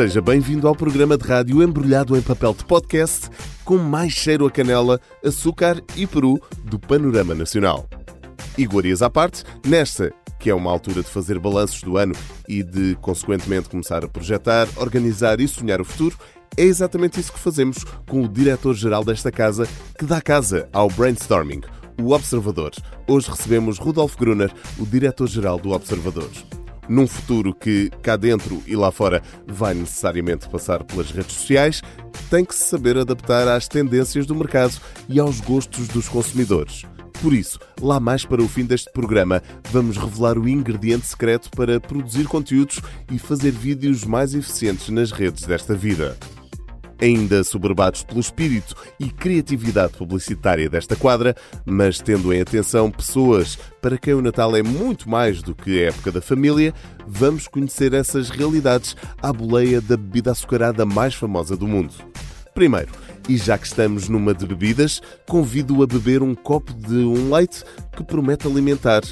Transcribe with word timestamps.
Seja 0.00 0.22
bem-vindo 0.22 0.66
ao 0.66 0.74
programa 0.74 1.18
de 1.18 1.28
rádio 1.28 1.62
embrulhado 1.62 2.16
em 2.16 2.22
papel 2.22 2.54
de 2.54 2.64
podcast 2.64 3.28
com 3.66 3.76
mais 3.76 4.14
cheiro 4.14 4.46
a 4.46 4.50
canela, 4.50 4.98
açúcar 5.22 5.78
e 5.94 6.06
peru 6.06 6.40
do 6.64 6.78
panorama 6.78 7.34
nacional. 7.34 7.86
Iguarias 8.56 9.02
à 9.02 9.10
parte, 9.10 9.44
nesta, 9.62 10.10
que 10.38 10.48
é 10.48 10.54
uma 10.54 10.70
altura 10.70 11.02
de 11.02 11.10
fazer 11.10 11.38
balanços 11.38 11.82
do 11.82 11.98
ano 11.98 12.14
e 12.48 12.62
de, 12.62 12.96
consequentemente, 13.02 13.68
começar 13.68 14.02
a 14.02 14.08
projetar, 14.08 14.66
organizar 14.76 15.38
e 15.38 15.46
sonhar 15.46 15.82
o 15.82 15.84
futuro, 15.84 16.16
é 16.56 16.62
exatamente 16.62 17.20
isso 17.20 17.34
que 17.34 17.38
fazemos 17.38 17.84
com 18.08 18.22
o 18.22 18.28
diretor-geral 18.28 19.04
desta 19.04 19.30
casa, 19.30 19.68
que 19.98 20.06
dá 20.06 20.18
casa 20.22 20.66
ao 20.72 20.88
brainstorming, 20.88 21.60
o 22.00 22.14
Observador. 22.14 22.70
Hoje 23.06 23.28
recebemos 23.28 23.76
Rudolf 23.76 24.16
Gruner, 24.16 24.50
o 24.78 24.86
diretor-geral 24.86 25.58
do 25.58 25.72
Observador 25.72 26.30
num 26.90 27.06
futuro 27.06 27.54
que, 27.54 27.88
cá 28.02 28.16
dentro 28.16 28.60
e 28.66 28.74
lá 28.74 28.90
fora, 28.90 29.22
vai 29.46 29.72
necessariamente 29.72 30.48
passar 30.48 30.82
pelas 30.82 31.10
redes 31.12 31.36
sociais, 31.36 31.80
tem 32.28 32.44
que 32.44 32.54
se 32.54 32.64
saber 32.64 32.98
adaptar 32.98 33.46
às 33.46 33.68
tendências 33.68 34.26
do 34.26 34.34
mercado 34.34 34.74
e 35.08 35.20
aos 35.20 35.40
gostos 35.40 35.86
dos 35.86 36.08
consumidores. 36.08 36.84
Por 37.22 37.32
isso, 37.32 37.60
lá 37.80 38.00
mais 38.00 38.24
para 38.24 38.42
o 38.42 38.48
fim 38.48 38.64
deste 38.64 38.90
programa, 38.92 39.42
vamos 39.70 39.96
revelar 39.96 40.36
o 40.36 40.48
ingrediente 40.48 41.06
secreto 41.06 41.50
para 41.50 41.78
produzir 41.78 42.26
conteúdos 42.26 42.80
e 43.10 43.18
fazer 43.18 43.52
vídeos 43.52 44.04
mais 44.04 44.34
eficientes 44.34 44.88
nas 44.88 45.12
redes 45.12 45.44
desta 45.44 45.74
vida 45.74 46.16
ainda 47.00 47.42
soberbados 47.42 48.02
pelo 48.02 48.20
espírito 48.20 48.76
e 48.98 49.10
criatividade 49.10 49.94
publicitária 49.94 50.68
desta 50.68 50.96
quadra, 50.96 51.34
mas 51.64 52.00
tendo 52.00 52.32
em 52.32 52.40
atenção 52.40 52.90
pessoas 52.90 53.58
para 53.80 53.98
quem 53.98 54.14
o 54.14 54.22
Natal 54.22 54.54
é 54.56 54.62
muito 54.62 55.08
mais 55.08 55.42
do 55.42 55.54
que 55.54 55.82
a 55.82 55.88
época 55.88 56.12
da 56.12 56.20
família, 56.20 56.74
vamos 57.06 57.48
conhecer 57.48 57.94
essas 57.94 58.30
realidades 58.30 58.96
à 59.22 59.32
boleia 59.32 59.80
da 59.80 59.96
bebida 59.96 60.30
açucarada 60.30 60.84
mais 60.84 61.14
famosa 61.14 61.56
do 61.56 61.66
mundo. 61.66 61.94
Primeiro, 62.54 62.90
e 63.28 63.36
já 63.36 63.56
que 63.56 63.66
estamos 63.66 64.08
numa 64.08 64.34
de 64.34 64.46
bebidas, 64.46 65.00
convido-o 65.26 65.82
a 65.82 65.86
beber 65.86 66.22
um 66.22 66.34
copo 66.34 66.72
de 66.74 66.96
um 66.96 67.32
leite 67.32 67.64
que 67.96 68.02
promete 68.02 68.46
alimentar 68.46 69.02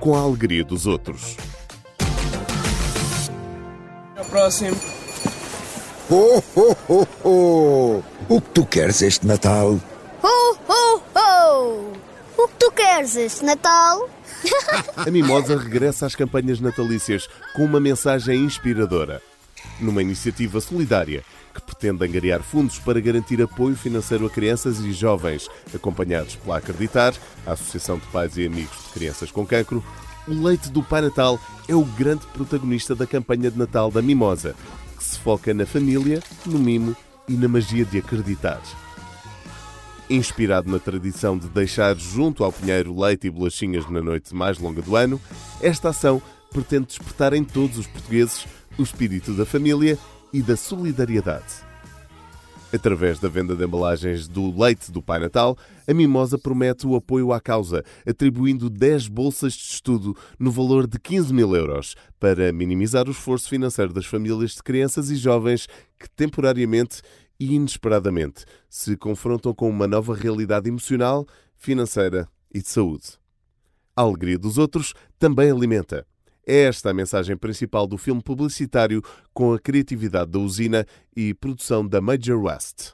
com 0.00 0.14
a 0.14 0.20
alegria 0.20 0.64
dos 0.64 0.86
outros. 0.86 1.36
Até 4.12 4.22
o 4.22 4.24
próximo. 4.24 4.97
Ho, 6.10 6.42
ho, 6.56 6.76
ho, 6.88 7.08
ho! 7.22 8.04
O 8.30 8.40
que 8.40 8.50
tu 8.54 8.64
queres 8.64 9.02
este 9.02 9.26
Natal? 9.26 9.78
Ho, 10.22 10.56
ho, 10.66 11.02
ho! 11.14 11.92
O 12.38 12.48
que 12.48 12.54
tu 12.58 12.70
queres 12.70 13.14
este 13.14 13.44
Natal? 13.44 14.08
A 14.96 15.10
Mimosa 15.10 15.58
regressa 15.58 16.06
às 16.06 16.14
campanhas 16.14 16.60
natalícias 16.60 17.28
com 17.54 17.62
uma 17.62 17.78
mensagem 17.78 18.42
inspiradora. 18.42 19.20
Numa 19.78 20.00
iniciativa 20.00 20.62
solidária 20.62 21.22
que 21.54 21.60
pretende 21.60 22.02
angariar 22.02 22.42
fundos 22.42 22.78
para 22.78 23.00
garantir 23.00 23.42
apoio 23.42 23.76
financeiro 23.76 24.24
a 24.24 24.30
crianças 24.30 24.78
e 24.78 24.92
jovens, 24.92 25.46
acompanhados 25.74 26.36
pela 26.36 26.56
Acreditar, 26.56 27.12
a 27.46 27.52
Associação 27.52 27.98
de 27.98 28.06
Pais 28.06 28.34
e 28.38 28.46
Amigos 28.46 28.78
de 28.86 28.92
Crianças 28.94 29.30
com 29.30 29.44
Cancro, 29.44 29.84
o 30.26 30.32
leite 30.32 30.70
do 30.70 30.82
Pai 30.82 31.02
Natal 31.02 31.38
é 31.68 31.74
o 31.74 31.84
grande 31.84 32.26
protagonista 32.28 32.94
da 32.94 33.06
campanha 33.06 33.50
de 33.50 33.58
Natal 33.58 33.90
da 33.90 34.00
Mimosa, 34.00 34.54
que 34.98 35.04
se 35.04 35.18
foca 35.18 35.54
na 35.54 35.64
família, 35.64 36.20
no 36.44 36.58
mimo 36.58 36.94
e 37.28 37.32
na 37.34 37.48
magia 37.48 37.84
de 37.84 37.98
acreditar. 37.98 38.60
Inspirado 40.10 40.70
na 40.70 40.78
tradição 40.78 41.38
de 41.38 41.48
deixar 41.48 41.96
junto 41.96 42.42
ao 42.42 42.52
pinheiro 42.52 42.98
leite 42.98 43.28
e 43.28 43.30
bolachinhas 43.30 43.88
na 43.88 44.02
noite 44.02 44.34
mais 44.34 44.58
longa 44.58 44.82
do 44.82 44.96
ano, 44.96 45.20
esta 45.60 45.90
ação 45.90 46.20
pretende 46.50 46.86
despertar 46.86 47.32
em 47.32 47.44
todos 47.44 47.78
os 47.78 47.86
portugueses 47.86 48.46
o 48.78 48.82
espírito 48.82 49.34
da 49.34 49.46
família 49.46 49.98
e 50.32 50.42
da 50.42 50.56
solidariedade. 50.56 51.67
Através 52.70 53.18
da 53.18 53.30
venda 53.30 53.56
de 53.56 53.64
embalagens 53.64 54.28
do 54.28 54.54
leite 54.54 54.92
do 54.92 55.00
Pai 55.00 55.18
Natal, 55.18 55.56
a 55.86 55.94
Mimosa 55.94 56.38
promete 56.38 56.86
o 56.86 56.94
apoio 56.94 57.32
à 57.32 57.40
causa, 57.40 57.82
atribuindo 58.06 58.68
10 58.68 59.08
bolsas 59.08 59.54
de 59.54 59.62
estudo 59.62 60.14
no 60.38 60.50
valor 60.50 60.86
de 60.86 60.98
15 60.98 61.32
mil 61.32 61.56
euros, 61.56 61.94
para 62.20 62.52
minimizar 62.52 63.08
o 63.08 63.10
esforço 63.10 63.48
financeiro 63.48 63.94
das 63.94 64.04
famílias 64.04 64.50
de 64.50 64.62
crianças 64.62 65.10
e 65.10 65.16
jovens 65.16 65.66
que 65.98 66.10
temporariamente 66.10 67.00
e 67.40 67.54
inesperadamente 67.54 68.44
se 68.68 68.98
confrontam 68.98 69.54
com 69.54 69.70
uma 69.70 69.86
nova 69.86 70.14
realidade 70.14 70.68
emocional, 70.68 71.26
financeira 71.56 72.28
e 72.52 72.60
de 72.60 72.68
saúde. 72.68 73.18
A 73.96 74.02
alegria 74.02 74.38
dos 74.38 74.58
outros 74.58 74.92
também 75.18 75.50
alimenta. 75.50 76.06
É 76.50 76.62
esta 76.62 76.88
a 76.88 76.94
mensagem 76.94 77.36
principal 77.36 77.86
do 77.86 77.98
filme 77.98 78.22
publicitário 78.22 79.02
com 79.34 79.52
a 79.52 79.58
criatividade 79.58 80.30
da 80.30 80.38
usina 80.38 80.86
e 81.14 81.34
produção 81.34 81.86
da 81.86 82.00
Major 82.00 82.42
West. 82.42 82.92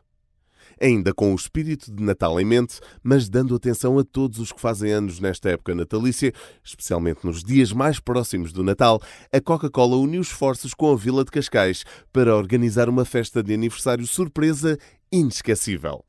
Ainda 0.80 1.14
com 1.14 1.32
o 1.32 1.36
espírito 1.36 1.94
de 1.94 2.02
Natal 2.02 2.40
em 2.40 2.44
mente, 2.44 2.80
mas 3.00 3.28
dando 3.28 3.54
atenção 3.54 3.96
a 3.96 4.02
todos 4.02 4.40
os 4.40 4.50
que 4.50 4.60
fazem 4.60 4.90
anos 4.90 5.20
nesta 5.20 5.50
época 5.50 5.72
natalícia, 5.72 6.32
especialmente 6.64 7.24
nos 7.24 7.44
dias 7.44 7.72
mais 7.72 8.00
próximos 8.00 8.52
do 8.52 8.64
Natal, 8.64 9.00
a 9.32 9.40
Coca-Cola 9.40 9.94
uniu 9.98 10.20
esforços 10.20 10.74
com 10.74 10.90
a 10.90 10.96
Vila 10.96 11.24
de 11.24 11.30
Cascais 11.30 11.84
para 12.12 12.36
organizar 12.36 12.88
uma 12.88 13.04
festa 13.04 13.40
de 13.40 13.54
aniversário 13.54 14.04
surpresa 14.04 14.76
inesquecível. 15.12 16.04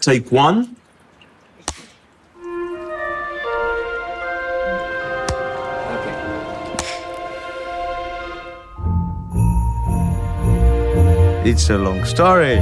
Take 0.00 0.34
one. 0.34 0.74
It's 11.48 11.70
a 11.70 11.78
long 11.78 12.02
story. 12.02 12.58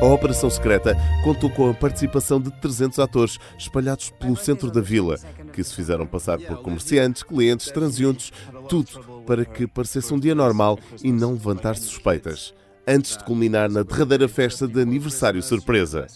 A 0.00 0.04
Operação 0.06 0.48
Secreta 0.48 0.96
contou 1.22 1.50
com 1.50 1.68
a 1.68 1.74
participação 1.74 2.40
de 2.40 2.50
300 2.50 2.98
atores 2.98 3.38
espalhados 3.58 4.08
pelo 4.08 4.34
centro 4.36 4.70
da 4.70 4.80
vila, 4.80 5.18
que 5.52 5.62
se 5.62 5.74
fizeram 5.74 6.06
passar 6.06 6.38
por 6.38 6.62
comerciantes, 6.62 7.22
clientes, 7.22 7.70
transeuntes, 7.70 8.32
tudo 8.70 8.88
para 9.26 9.44
que 9.44 9.66
parecesse 9.66 10.14
um 10.14 10.18
dia 10.18 10.34
normal 10.34 10.78
e 11.04 11.12
não 11.12 11.32
levantar 11.32 11.76
suspeitas, 11.76 12.54
antes 12.88 13.18
de 13.18 13.24
culminar 13.24 13.68
na 13.68 13.82
derradeira 13.82 14.26
festa 14.26 14.66
de 14.66 14.80
aniversário 14.80 15.42
surpresa. 15.42 16.06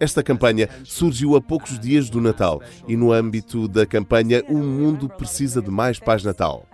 Esta 0.00 0.20
campanha 0.20 0.68
surgiu 0.82 1.36
a 1.36 1.40
poucos 1.40 1.78
dias 1.78 2.10
do 2.10 2.20
Natal 2.20 2.60
e, 2.88 2.96
no 2.96 3.12
âmbito 3.12 3.68
da 3.68 3.86
campanha 3.86 4.42
O 4.48 4.58
Mundo 4.58 5.08
Precisa 5.08 5.62
de 5.62 5.70
Mais 5.70 6.00
Paz 6.00 6.24
Natal. 6.24 6.66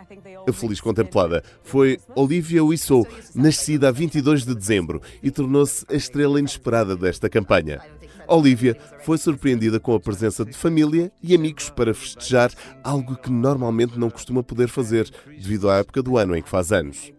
A 0.48 0.52
feliz 0.52 0.80
contemplada 0.80 1.42
foi 1.62 1.98
Olivia 2.14 2.64
Wissou, 2.64 3.06
nascida 3.34 3.88
a 3.88 3.92
22 3.92 4.44
de 4.44 4.54
dezembro 4.54 5.00
e 5.22 5.30
tornou-se 5.30 5.84
a 5.88 5.94
estrela 5.94 6.38
inesperada 6.38 6.96
desta 6.96 7.28
campanha. 7.28 7.80
Olivia 8.26 8.76
foi 9.02 9.18
surpreendida 9.18 9.80
com 9.80 9.94
a 9.94 10.00
presença 10.00 10.44
de 10.44 10.56
família 10.56 11.10
e 11.22 11.34
amigos 11.34 11.68
para 11.68 11.92
festejar 11.92 12.52
algo 12.82 13.16
que 13.16 13.30
normalmente 13.30 13.98
não 13.98 14.08
costuma 14.08 14.42
poder 14.42 14.68
fazer 14.68 15.10
devido 15.26 15.68
à 15.68 15.78
época 15.78 16.02
do 16.02 16.16
ano 16.16 16.36
em 16.36 16.42
que 16.42 16.48
faz 16.48 16.72
anos. 16.72 17.12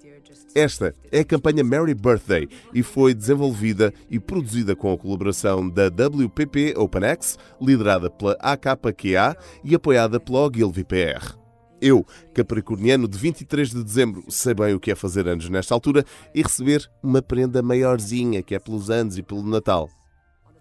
Esta 0.54 0.94
é 1.12 1.20
a 1.20 1.26
campanha 1.26 1.64
Merry 1.64 1.94
Birthday 1.94 2.48
e 2.74 2.84
foi 2.84 3.14
desenvolvida 3.14 3.94
e 4.10 4.20
produzida 4.20 4.76
com 4.76 4.92
a 4.92 4.98
colaboração 4.98 5.68
da 5.70 5.88
WPP 5.88 6.74
OpenX, 6.78 7.38
liderada 7.62 8.10
pela 8.10 8.38
AKQA 8.40 9.36
e 9.64 9.76
apoiada 9.76 10.20
pela 10.20 10.46
Ogilvy 10.46 10.84
PR. 10.84 11.41
Eu, 11.82 12.06
capricorniano 12.34 13.08
de 13.08 13.18
23 13.18 13.72
de 13.72 13.84
dezembro, 13.84 14.24
sei 14.30 14.54
bem 14.54 14.76
o 14.76 14.80
que 14.80 14.92
é 14.92 14.96
fazer 14.96 15.28
anos 15.28 15.50
nesta 15.50 15.74
altura 15.74 16.06
e 16.34 16.44
receber 16.44 16.88
uma 17.02 17.22
prenda 17.22 17.62
maiorzinha, 17.64 18.44
que 18.44 18.54
é 18.54 18.60
pelos 18.60 18.92
anos 18.92 19.18
e 19.18 19.24
pelo 19.24 19.42
Natal. 19.42 19.90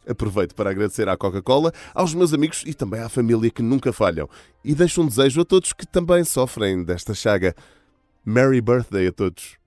Aproveito 0.09 0.55
para 0.55 0.71
agradecer 0.71 1.09
à 1.09 1.17
Coca-Cola, 1.17 1.73
aos 1.95 2.15
meus 2.15 2.33
amigos 2.33 2.65
e 2.67 2.73
também 2.73 3.01
à 3.01 3.09
família 3.09 3.51
que 3.51 3.63
nunca 3.63 3.93
falham. 3.93 4.29
E 4.65 4.75
deixo 4.75 5.03
um 5.03 5.07
desejo 5.07 5.43
a 5.43 5.45
todos 5.45 5.75
que 5.75 5.87
também 5.87 6.25
sofrem 6.25 6.83
desta 6.83 7.13
chaga. 7.13 7.55
Merry 8.25 8.63
Birthday 8.63 9.09
a 9.09 9.13
todos! 9.13 9.59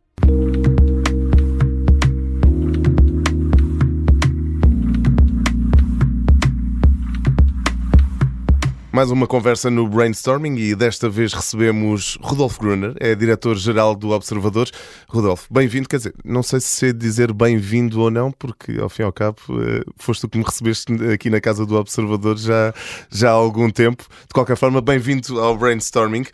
Mais 8.94 9.10
uma 9.10 9.25
conversa 9.25 9.72
no 9.72 9.88
Brainstorming 9.88 10.56
e 10.56 10.75
desta 10.75 11.10
vez 11.10 11.34
recebemos 11.34 12.16
Rudolf 12.22 12.60
Gruner, 12.60 12.94
é 13.00 13.16
diretor-geral 13.16 13.95
do 13.95 14.12
Observador. 14.12 14.69
Rudolf, 15.10 15.48
bem-vindo, 15.50 15.90
quer 15.90 15.98
dizer, 15.98 16.13
não 16.24 16.44
sei 16.44 16.60
se 16.60 16.68
sei 16.68 16.94
dizer 16.94 17.34
bem-vindo 17.34 18.00
ou 18.00 18.12
não, 18.12 18.31
porque 18.31 18.80
ao 18.80 18.90
fim 18.90 19.01
e 19.01 19.06
ao 19.06 19.12
cabo 19.12 19.40
eh, 19.50 19.84
foste 19.98 20.22
tu 20.22 20.30
que 20.30 20.38
me 20.38 20.44
recebeste 20.44 20.94
aqui 21.12 21.31
na 21.31 21.42
casa 21.42 21.66
do 21.66 21.75
Observador 21.75 22.38
já, 22.38 22.72
já 23.10 23.31
há 23.31 23.34
algum 23.34 23.68
tempo. 23.72 24.04
De 24.28 24.31
qualquer 24.31 24.56
forma, 24.56 24.80
bem-vindo 24.80 25.42
ao 25.42 25.57
Brainstorming. 25.57 26.28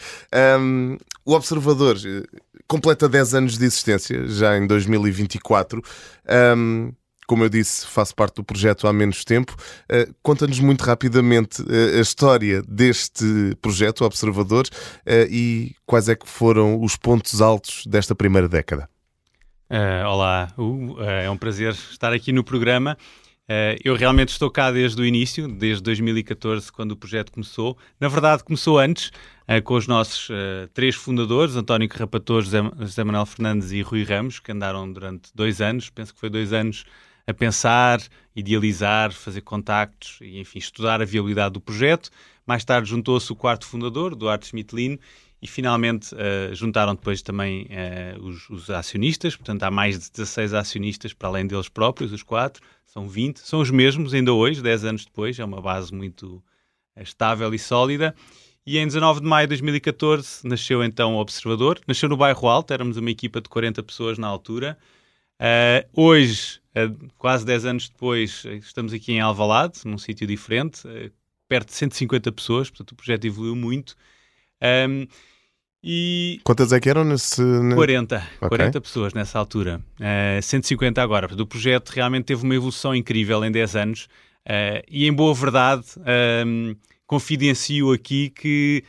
Um, 0.60 0.98
o 1.24 1.36
Observador 1.36 1.96
eh, 2.06 2.24
completa 2.68 3.08
10 3.08 3.36
anos 3.36 3.58
de 3.58 3.64
existência, 3.64 4.28
já 4.28 4.58
em 4.58 4.68
2024. 4.68 5.82
Um, 6.58 6.92
como 7.30 7.44
eu 7.44 7.50
disse, 7.50 7.86
faço 7.86 8.16
parte 8.16 8.38
do 8.38 8.44
projeto 8.44 8.88
há 8.88 8.92
menos 8.92 9.24
tempo. 9.24 9.56
Uh, 9.84 10.12
Conta-nos 10.24 10.60
muito 10.60 10.84
rapidamente 10.84 11.62
uh, 11.62 12.00
a 12.00 12.02
história 12.02 12.64
deste 12.68 13.56
projeto, 13.62 14.04
Observador, 14.04 14.66
e 15.30 15.76
quais 15.86 16.10
é 16.10 16.16
que 16.16 16.28
foram 16.28 16.82
os 16.82 16.96
pontos 16.96 17.40
altos 17.40 17.86
desta 17.86 18.16
primeira 18.16 18.50
década. 18.50 18.90
olá, 20.08 20.52
é 21.22 21.30
um 21.30 21.38
prazer 21.38 21.74
estar 21.74 22.12
aqui 22.12 22.32
no 22.32 22.44
programa. 22.44 22.98
Eu 23.84 23.96
realmente 23.96 24.30
estou 24.30 24.50
cá 24.50 24.72
desde 24.72 25.00
o 25.02 25.06
início, 25.06 25.48
desde 25.48 25.84
2014, 25.84 26.72
quando 26.72 26.94
o 26.94 26.96
projeto 26.96 27.32
começou. 27.32 27.78
Na 28.00 28.08
verdade, 28.08 28.44
começou 28.44 28.80
antes, 28.80 29.12
com 29.64 29.76
os 29.76 29.88
nossos 29.88 30.30
uh, 30.30 30.68
três 30.74 30.96
fundadores, 30.96 31.56
António 31.56 31.90
Carrapator, 31.90 32.42
José, 32.42 32.60
José 32.80 33.04
Manuel 33.04 33.26
Fernandes 33.26 33.72
e 33.72 33.82
Rui 33.82 34.04
Ramos, 34.04 34.40
que 34.40 34.52
andaram 34.52 34.92
durante 34.92 35.30
dois 35.36 35.62
anos, 35.62 35.90
penso 35.90 36.14
que 36.14 36.20
foi 36.20 36.30
dois 36.30 36.54
anos, 36.54 36.86
a 37.30 37.34
pensar, 37.34 38.02
idealizar, 38.36 39.12
fazer 39.12 39.42
contactos 39.42 40.18
e, 40.20 40.40
enfim, 40.40 40.58
estudar 40.58 41.00
a 41.00 41.06
viabilidade 41.06 41.54
do 41.54 41.62
projeto. 41.62 42.10
Mais 42.46 42.66
tarde 42.66 42.90
juntou-se 42.90 43.32
o 43.32 43.36
quarto 43.36 43.68
fundador, 43.68 44.16
Duarte 44.16 44.48
Schmidlin, 44.48 44.98
e 45.40 45.48
finalmente 45.48 46.14
uh, 46.16 46.54
juntaram 46.56 46.96
depois 46.96 47.22
também 47.22 47.68
uh, 47.68 48.26
os, 48.26 48.50
os, 48.50 48.70
acionistas, 48.72 49.36
portanto 49.36 49.62
há 49.62 49.70
mais 49.70 50.00
de 50.00 50.12
16 50.12 50.56
acionistas 50.56 51.14
para 51.14 51.30
além 51.30 51.46
deles 51.46 51.70
próprios, 51.70 52.12
os 52.12 52.24
quatro, 52.24 52.62
são 52.84 53.08
20, 53.08 53.38
são 53.38 53.60
os 53.60 53.70
mesmos 53.70 54.14
ainda 54.14 54.34
hoje, 54.34 54.62
10 54.62 54.86
anos 54.86 55.06
depois, 55.06 55.38
é 55.38 55.46
uma 55.46 55.62
base 55.62 55.94
muito 55.94 56.44
eh, 56.96 57.04
estável 57.04 57.54
e 57.54 57.60
sólida. 57.60 58.16
E 58.66 58.80
em 58.80 58.86
19 58.86 59.22
de 59.22 59.28
maio 59.28 59.46
de 59.48 59.50
2014 59.50 60.48
nasceu 60.48 60.84
então 60.84 61.16
o 61.16 61.20
Observador, 61.20 61.80
nasceu 61.88 62.10
no 62.10 62.18
bairro 62.18 62.48
Alto, 62.48 62.74
éramos 62.74 62.98
uma 62.98 63.12
equipa 63.12 63.40
de 63.40 63.48
40 63.48 63.84
pessoas 63.84 64.18
na 64.18 64.28
altura. 64.28 64.78
Uh, 65.40 65.88
hoje, 65.94 66.60
uh, 66.76 67.08
quase 67.18 67.46
10 67.46 67.66
anos 67.66 67.90
depois, 67.90 68.44
estamos 68.46 68.92
aqui 68.92 69.14
em 69.14 69.22
Alvalade, 69.22 69.80
num 69.86 69.98
sítio 69.98 70.28
diferente, 70.28 70.86
uh, 70.86 71.10
perto 71.48 71.70
de 71.70 71.76
150 71.76 72.32
pessoas, 72.34 72.70
portanto 72.70 72.92
o 72.92 72.96
projeto 72.96 73.26
evoluiu 73.26 73.56
muito. 73.56 73.96
Um, 74.62 75.08
e 75.82 76.42
Quantas 76.44 76.74
é 76.74 76.80
que 76.80 76.90
eram 76.90 77.06
nesse. 77.06 77.42
40, 77.74 78.18
okay. 78.18 78.50
40 78.50 78.82
pessoas 78.82 79.14
nessa 79.14 79.40
altura, 79.40 79.82
uh, 79.98 80.04
eh, 80.04 80.42
150 80.42 81.02
agora. 81.02 81.34
O 81.42 81.48
projeto 81.48 81.90
realmente 81.92 82.26
teve 82.26 82.44
uma 82.44 82.54
evolução 82.54 82.94
incrível 82.94 83.44
em 83.46 83.52
10 83.52 83.76
anos 83.78 84.10
e, 84.90 85.08
em 85.08 85.14
boa 85.14 85.34
verdade, 85.34 85.86
um, 86.46 86.76
confidencio 87.06 87.94
aqui 87.94 88.30
que 88.32 88.84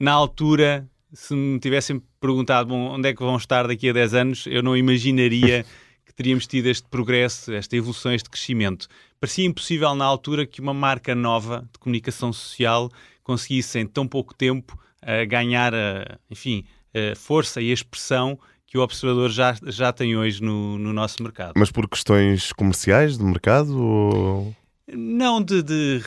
na 0.00 0.10
altura, 0.10 0.88
se 1.12 1.34
me 1.34 1.60
tivessem 1.60 2.02
perguntado 2.18 2.70
bom, 2.70 2.94
onde 2.94 3.08
é 3.08 3.14
que 3.14 3.22
vão 3.22 3.36
estar 3.36 3.68
daqui 3.68 3.90
a 3.90 3.92
10 3.92 4.14
anos, 4.14 4.46
eu 4.46 4.62
não 4.62 4.76
imaginaria 4.76 5.64
que 6.12 6.16
teríamos 6.16 6.46
tido 6.46 6.66
este 6.66 6.86
progresso, 6.88 7.52
esta 7.52 7.74
evolução, 7.74 8.12
este 8.12 8.28
crescimento. 8.28 8.86
Parecia 9.18 9.46
impossível 9.46 9.94
na 9.94 10.04
altura 10.04 10.46
que 10.46 10.60
uma 10.60 10.74
marca 10.74 11.14
nova 11.14 11.66
de 11.72 11.78
comunicação 11.78 12.32
social 12.32 12.90
conseguisse 13.22 13.78
em 13.78 13.86
tão 13.86 14.06
pouco 14.06 14.34
tempo 14.34 14.78
a 15.00 15.24
ganhar, 15.24 15.74
a, 15.74 16.18
enfim, 16.30 16.64
a 16.94 17.16
força 17.16 17.60
e 17.62 17.70
a 17.70 17.74
expressão 17.74 18.38
que 18.66 18.76
o 18.76 18.82
observador 18.82 19.30
já, 19.30 19.54
já 19.66 19.92
tem 19.92 20.16
hoje 20.16 20.42
no, 20.42 20.78
no 20.78 20.92
nosso 20.92 21.22
mercado. 21.22 21.52
Mas 21.56 21.70
por 21.70 21.88
questões 21.88 22.52
comerciais 22.52 23.16
de 23.16 23.24
mercado? 23.24 23.78
Ou... 23.78 24.56
Não, 24.94 25.42
de, 25.42 25.62
de, 25.62 26.00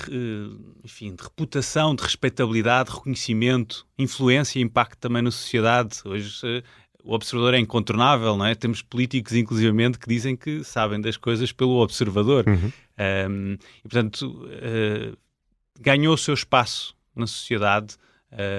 enfim, 0.83 1.15
de 1.15 1.23
reputação, 1.23 1.95
de 1.95 2.03
respeitabilidade, 2.03 2.89
de 2.89 2.95
reconhecimento, 2.95 3.87
influência 3.97 4.59
e 4.59 4.61
impacto 4.61 4.99
também 4.99 5.21
na 5.21 5.31
sociedade. 5.31 5.99
Hoje 6.05 6.39
eh, 6.43 6.63
o 7.05 7.13
observador 7.13 7.53
é 7.53 7.59
incontornável, 7.59 8.35
não 8.35 8.45
é? 8.45 8.55
Temos 8.55 8.81
políticos, 8.81 9.33
inclusivamente, 9.33 9.99
que 9.99 10.09
dizem 10.09 10.35
que 10.35 10.63
sabem 10.63 10.99
das 10.99 11.15
coisas 11.15 11.51
pelo 11.51 11.79
observador. 11.81 12.43
Uhum. 12.47 12.71
Um, 13.29 13.53
e, 13.53 13.81
portanto, 13.83 14.23
uh, 14.23 15.15
ganhou 15.79 16.15
o 16.15 16.17
seu 16.17 16.33
espaço 16.33 16.95
na 17.15 17.27
sociedade 17.27 17.95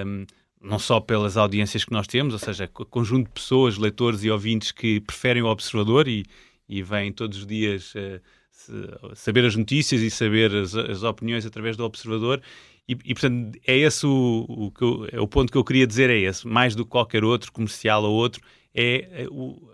um, 0.05 0.25
não 0.61 0.79
só 0.79 0.99
pelas 0.99 1.37
audiências 1.37 1.83
que 1.83 1.91
nós 1.91 2.07
temos, 2.07 2.33
ou 2.33 2.39
seja, 2.39 2.69
o 2.73 2.85
conjunto 2.85 3.27
de 3.27 3.33
pessoas, 3.33 3.77
leitores 3.77 4.23
e 4.23 4.31
ouvintes 4.31 4.71
que 4.71 4.99
preferem 5.01 5.43
o 5.43 5.47
Observador 5.47 6.07
e, 6.07 6.25
e 6.67 6.81
vêm 6.81 7.11
todos 7.11 7.39
os 7.39 7.45
dias 7.45 7.93
uh, 7.95 9.15
saber 9.15 9.45
as 9.45 9.55
notícias 9.55 10.01
e 10.01 10.09
saber 10.09 10.55
as, 10.55 10.73
as 10.73 11.03
opiniões 11.03 11.45
através 11.45 11.75
do 11.75 11.83
Observador. 11.83 12.41
E, 12.87 12.97
e, 13.03 13.13
portanto, 13.13 13.59
é 13.67 13.77
esse 13.77 14.05
o, 14.05 14.45
o, 14.47 14.71
que 14.71 14.83
eu, 14.83 15.07
é 15.11 15.19
o 15.19 15.27
ponto 15.27 15.51
que 15.51 15.57
eu 15.57 15.63
queria 15.63 15.85
dizer: 15.85 16.09
é 16.09 16.17
esse, 16.17 16.47
mais 16.47 16.75
do 16.75 16.85
que 16.85 16.91
qualquer 16.91 17.23
outro, 17.23 17.51
comercial 17.51 18.03
ou 18.03 18.13
outro, 18.13 18.41
é, 18.73 19.23
é 19.23 19.27
o, 19.29 19.69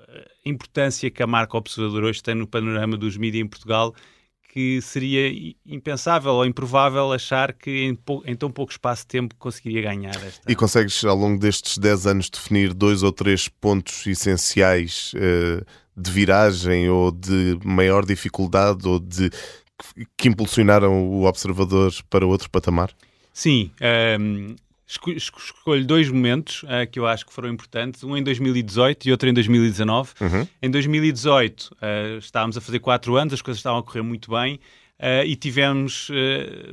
a 0.45 0.49
importância 0.49 1.09
que 1.11 1.21
a 1.21 1.27
marca 1.27 1.57
Observador 1.57 2.03
hoje 2.03 2.23
tem 2.23 2.35
no 2.35 2.47
panorama 2.47 2.97
dos 2.97 3.17
mídias 3.17 3.45
em 3.45 3.47
Portugal 3.47 3.93
que 4.53 4.79
seria 4.83 5.55
impensável 5.65 6.33
ou 6.33 6.45
improvável 6.45 7.11
achar 7.11 7.53
que 7.53 7.71
em, 7.71 7.97
em, 8.23 8.35
tão 8.35 8.51
pouco 8.51 8.71
espaço 8.71 9.01
de 9.01 9.07
tempo 9.07 9.33
conseguiria 9.39 9.81
ganhar 9.81 10.15
esta. 10.15 10.39
E 10.47 10.55
consegues, 10.55 11.03
ao 11.03 11.17
longo 11.17 11.39
destes 11.39 11.79
10 11.79 12.05
anos, 12.05 12.29
definir 12.29 12.71
dois 12.71 13.01
ou 13.01 13.11
três 13.11 13.47
pontos 13.47 14.05
essenciais 14.05 15.11
uh, 15.15 15.65
de 15.97 16.11
viragem 16.11 16.87
ou 16.87 17.11
de 17.11 17.57
maior 17.65 18.05
dificuldade 18.05 18.87
ou 18.87 18.99
de 18.99 19.31
que 20.17 20.27
impulsionaram 20.27 21.09
o 21.09 21.25
observador 21.25 21.93
para 22.09 22.25
outro 22.25 22.49
patamar? 22.49 22.91
Sim. 23.33 23.71
Um, 23.81 23.85
ehm, 23.85 24.55
escolho 24.85 25.85
dois 25.85 26.09
momentos 26.09 26.63
uh, 26.63 26.89
que 26.91 26.99
eu 26.99 27.07
acho 27.07 27.25
que 27.25 27.33
foram 27.33 27.49
importantes, 27.49 28.03
um 28.03 28.15
em 28.15 28.23
2018 28.23 29.07
e 29.07 29.11
outro 29.11 29.29
em 29.29 29.33
2019. 29.33 30.11
Uhum. 30.21 30.47
Em 30.61 30.69
2018 30.69 31.61
uh, 31.71 32.17
estávamos 32.19 32.57
a 32.57 32.61
fazer 32.61 32.79
quatro 32.79 33.15
anos, 33.15 33.33
as 33.33 33.41
coisas 33.41 33.59
estavam 33.59 33.79
a 33.79 33.83
correr 33.83 34.01
muito 34.01 34.31
bem 34.31 34.55
uh, 34.99 35.25
e 35.25 35.35
tivemos 35.35 36.09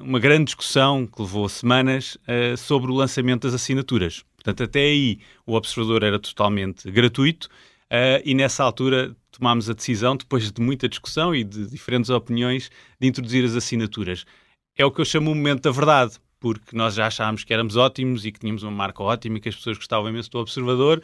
uma 0.02 0.18
grande 0.18 0.46
discussão 0.46 1.06
que 1.06 1.20
levou 1.22 1.48
semanas 1.48 2.18
sobre 2.58 2.90
o 2.90 2.94
lançamento 2.94 3.42
das 3.42 3.54
assinaturas. 3.54 4.22
Portanto, 4.36 4.62
até 4.62 4.80
aí 4.80 5.18
o 5.46 5.54
observador 5.54 6.02
era 6.02 6.18
totalmente 6.18 6.90
gratuito 6.90 7.48
e 8.24 8.34
nessa 8.34 8.64
altura 8.64 9.14
tomámos 9.40 9.68
a 9.68 9.72
decisão, 9.72 10.16
depois 10.16 10.52
de 10.52 10.62
muita 10.62 10.88
discussão 10.88 11.34
e 11.34 11.42
de 11.42 11.66
diferentes 11.66 12.10
opiniões, 12.10 12.70
de 13.00 13.08
introduzir 13.08 13.44
as 13.44 13.56
assinaturas. 13.56 14.24
É 14.76 14.84
o 14.84 14.92
que 14.92 15.00
eu 15.00 15.04
chamo 15.04 15.32
o 15.32 15.34
momento 15.34 15.62
da 15.62 15.70
verdade 15.72 16.20
porque 16.40 16.74
nós 16.74 16.94
já 16.94 17.06
achámos 17.06 17.44
que 17.44 17.52
éramos 17.52 17.76
ótimos 17.76 18.24
e 18.24 18.32
que 18.32 18.40
tínhamos 18.40 18.62
uma 18.62 18.72
marca 18.72 19.02
ótima 19.02 19.36
e 19.36 19.40
que 19.40 19.50
as 19.50 19.54
pessoas 19.54 19.76
gostavam 19.76 20.08
imenso 20.08 20.30
do 20.30 20.38
observador. 20.38 21.02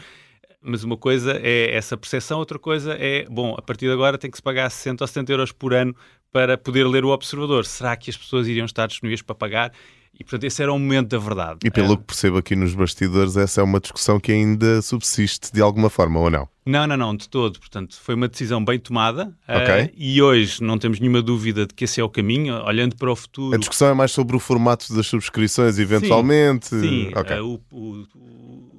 Mas 0.63 0.83
uma 0.83 0.97
coisa 0.97 1.39
é 1.43 1.77
essa 1.77 1.97
percepção, 1.97 2.39
outra 2.39 2.59
coisa 2.59 2.97
é, 2.99 3.27
bom, 3.27 3.55
a 3.57 3.63
partir 3.63 3.87
de 3.87 3.93
agora 3.93 4.17
tem 4.17 4.31
que 4.31 4.39
se 4.39 4.43
pagar 4.43 4.69
60 4.71 5.05
ou 5.05 5.07
70 5.07 5.33
euros 5.33 5.53
por 5.53 5.75
ano 5.75 5.95
para 6.33 6.57
poder 6.57 6.85
ler 6.85 7.05
o 7.05 7.11
observador. 7.11 7.67
Será 7.67 7.95
que 7.97 8.11
as 8.11 8.17
pessoas 8.17 8.49
iriam 8.49 8.65
estar 8.65 8.87
disponíveis 8.87 9.23
para 9.23 9.35
pagar? 9.35 9.73
E, 10.19 10.25
portanto, 10.25 10.45
esse 10.45 10.63
era 10.63 10.73
o 10.73 10.79
momento 10.79 11.09
da 11.09 11.19
verdade. 11.19 11.59
E 11.63 11.71
pelo 11.71 11.93
é. 11.93 11.97
que 11.97 12.05
percebo 12.05 12.39
aqui 12.39 12.57
nos 12.57 12.75
bastidores, 12.75 13.37
essa 13.37 13.61
é 13.61 13.65
uma 13.65 13.79
discussão 13.79 14.19
que 14.19 14.33
ainda 14.33 14.81
subsiste 14.81 15.53
de 15.53 15.61
alguma 15.61 15.91
forma, 15.91 16.19
ou 16.19 16.31
não? 16.31 16.49
Não, 16.65 16.87
não, 16.87 16.97
não, 16.97 17.15
de 17.15 17.29
todo. 17.29 17.61
Portanto, 17.61 17.97
foi 18.01 18.15
uma 18.15 18.27
decisão 18.27 18.65
bem 18.65 18.79
tomada 18.79 19.33
okay. 19.47 19.85
uh, 19.85 19.91
e 19.95 20.21
hoje 20.21 20.63
não 20.63 20.79
temos 20.79 20.99
nenhuma 20.99 21.23
dúvida 21.23 21.67
de 21.67 21.75
que 21.75 21.85
esse 21.85 22.01
é 22.01 22.05
o 22.05 22.09
caminho, 22.09 22.65
olhando 22.65 22.97
para 22.97 23.13
o 23.13 23.15
futuro. 23.15 23.55
A 23.55 23.59
discussão 23.59 23.89
é 23.89 23.95
mais 23.95 24.11
sobre 24.11 24.35
o 24.35 24.41
formato 24.41 24.93
das 24.95 25.07
subscrições, 25.07 25.79
eventualmente. 25.79 26.69
Sim, 26.69 26.81
sim. 26.81 27.13
Okay. 27.15 27.39
Uh, 27.39 27.61
o, 27.71 27.77
o, 27.77 28.07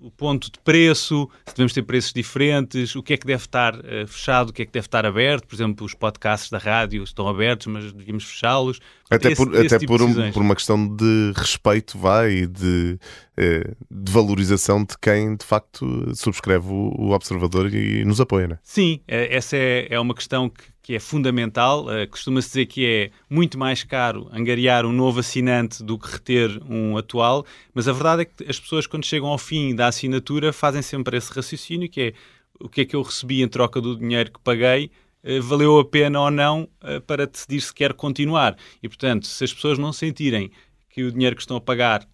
o, 0.07 0.11
ponto 0.11 0.51
de 0.51 0.59
preço, 0.63 1.29
se 1.45 1.53
devemos 1.53 1.73
ter 1.73 1.83
preços 1.83 2.13
diferentes, 2.13 2.95
o 2.95 3.03
que 3.03 3.13
é 3.13 3.17
que 3.17 3.27
deve 3.27 3.43
estar 3.43 3.75
uh, 3.75 4.07
fechado, 4.07 4.49
o 4.49 4.53
que 4.53 4.61
é 4.61 4.65
que 4.65 4.71
deve 4.71 4.87
estar 4.87 5.05
aberto. 5.05 5.47
Por 5.47 5.55
exemplo, 5.55 5.85
os 5.85 5.93
podcasts 5.93 6.49
da 6.49 6.57
rádio 6.57 7.03
estão 7.03 7.27
abertos, 7.27 7.67
mas 7.67 7.91
devíamos 7.91 8.25
fechá-los. 8.25 8.79
Até, 9.09 9.31
esse, 9.31 9.43
por, 9.43 9.53
esse 9.55 9.67
até 9.67 9.79
tipo 9.79 9.97
por, 9.97 10.01
um, 10.01 10.31
por, 10.31 10.41
uma 10.41 10.55
questão 10.55 10.95
de 10.95 11.31
respeito, 11.35 11.97
vai, 11.97 12.31
e 12.31 12.47
de, 12.47 12.99
eh, 13.37 13.73
de, 13.89 14.11
valorização 14.11 14.83
de 14.83 14.97
quem 15.01 15.35
de 15.37 15.45
facto 15.45 16.13
subscreve 16.13 16.67
o, 16.67 16.93
o 16.97 17.11
Observador 17.11 17.73
e 17.73 18.03
nos 18.03 18.19
apoia, 18.19 18.47
né? 18.47 18.59
Sim, 18.63 18.99
eh, 19.07 19.33
essa 19.33 19.55
é, 19.55 19.87
é 19.89 19.99
uma 19.99 20.13
questão 20.13 20.49
que, 20.49 20.63
que 20.87 20.95
é 20.95 21.01
fundamental. 21.01 21.85
Uh, 21.85 22.07
Costuma-se 22.09 22.47
dizer 22.47 22.65
que 22.65 22.85
é 22.85 23.11
muito 23.29 23.59
mais 23.59 23.83
caro 23.83 24.29
angariar 24.31 24.85
um 24.85 24.93
novo 24.93 25.19
assinante 25.19 25.83
do 25.83 25.99
que 25.99 26.09
reter 26.09 26.61
um 26.63 26.95
atual, 26.95 27.45
mas 27.73 27.89
a 27.89 27.91
verdade 27.91 28.21
é 28.21 28.25
que 28.25 28.49
as 28.49 28.57
pessoas, 28.57 28.87
quando 28.87 29.05
chegam 29.05 29.27
ao 29.27 29.37
fim 29.37 29.75
da 29.75 29.87
assinatura, 29.87 30.53
fazem 30.53 30.81
sempre 30.81 31.17
esse 31.17 31.29
raciocínio 31.33 31.89
que 31.89 32.01
é 32.01 32.13
o 32.57 32.69
que 32.69 32.81
é 32.81 32.85
que 32.85 32.95
eu 32.95 33.01
recebi 33.01 33.43
em 33.43 33.49
troca 33.49 33.81
do 33.81 33.97
dinheiro 33.97 34.31
que 34.31 34.39
paguei 34.39 34.89
eh, 35.23 35.41
valeu 35.41 35.77
a 35.77 35.83
pena 35.83 36.21
ou 36.21 36.31
não 36.31 36.69
eh, 36.81 37.01
para 37.01 37.27
decidir 37.27 37.59
se 37.59 37.73
quer 37.73 37.91
continuar. 37.93 38.55
E, 38.81 38.87
portanto, 38.87 39.27
se 39.27 39.43
as 39.43 39.53
pessoas 39.53 39.77
não 39.77 39.91
sentirem 39.91 40.49
que 40.89 41.03
o 41.03 41.11
dinheiro 41.11 41.35
que 41.35 41.41
estão 41.41 41.57
a 41.57 41.61
pagar 41.61 42.07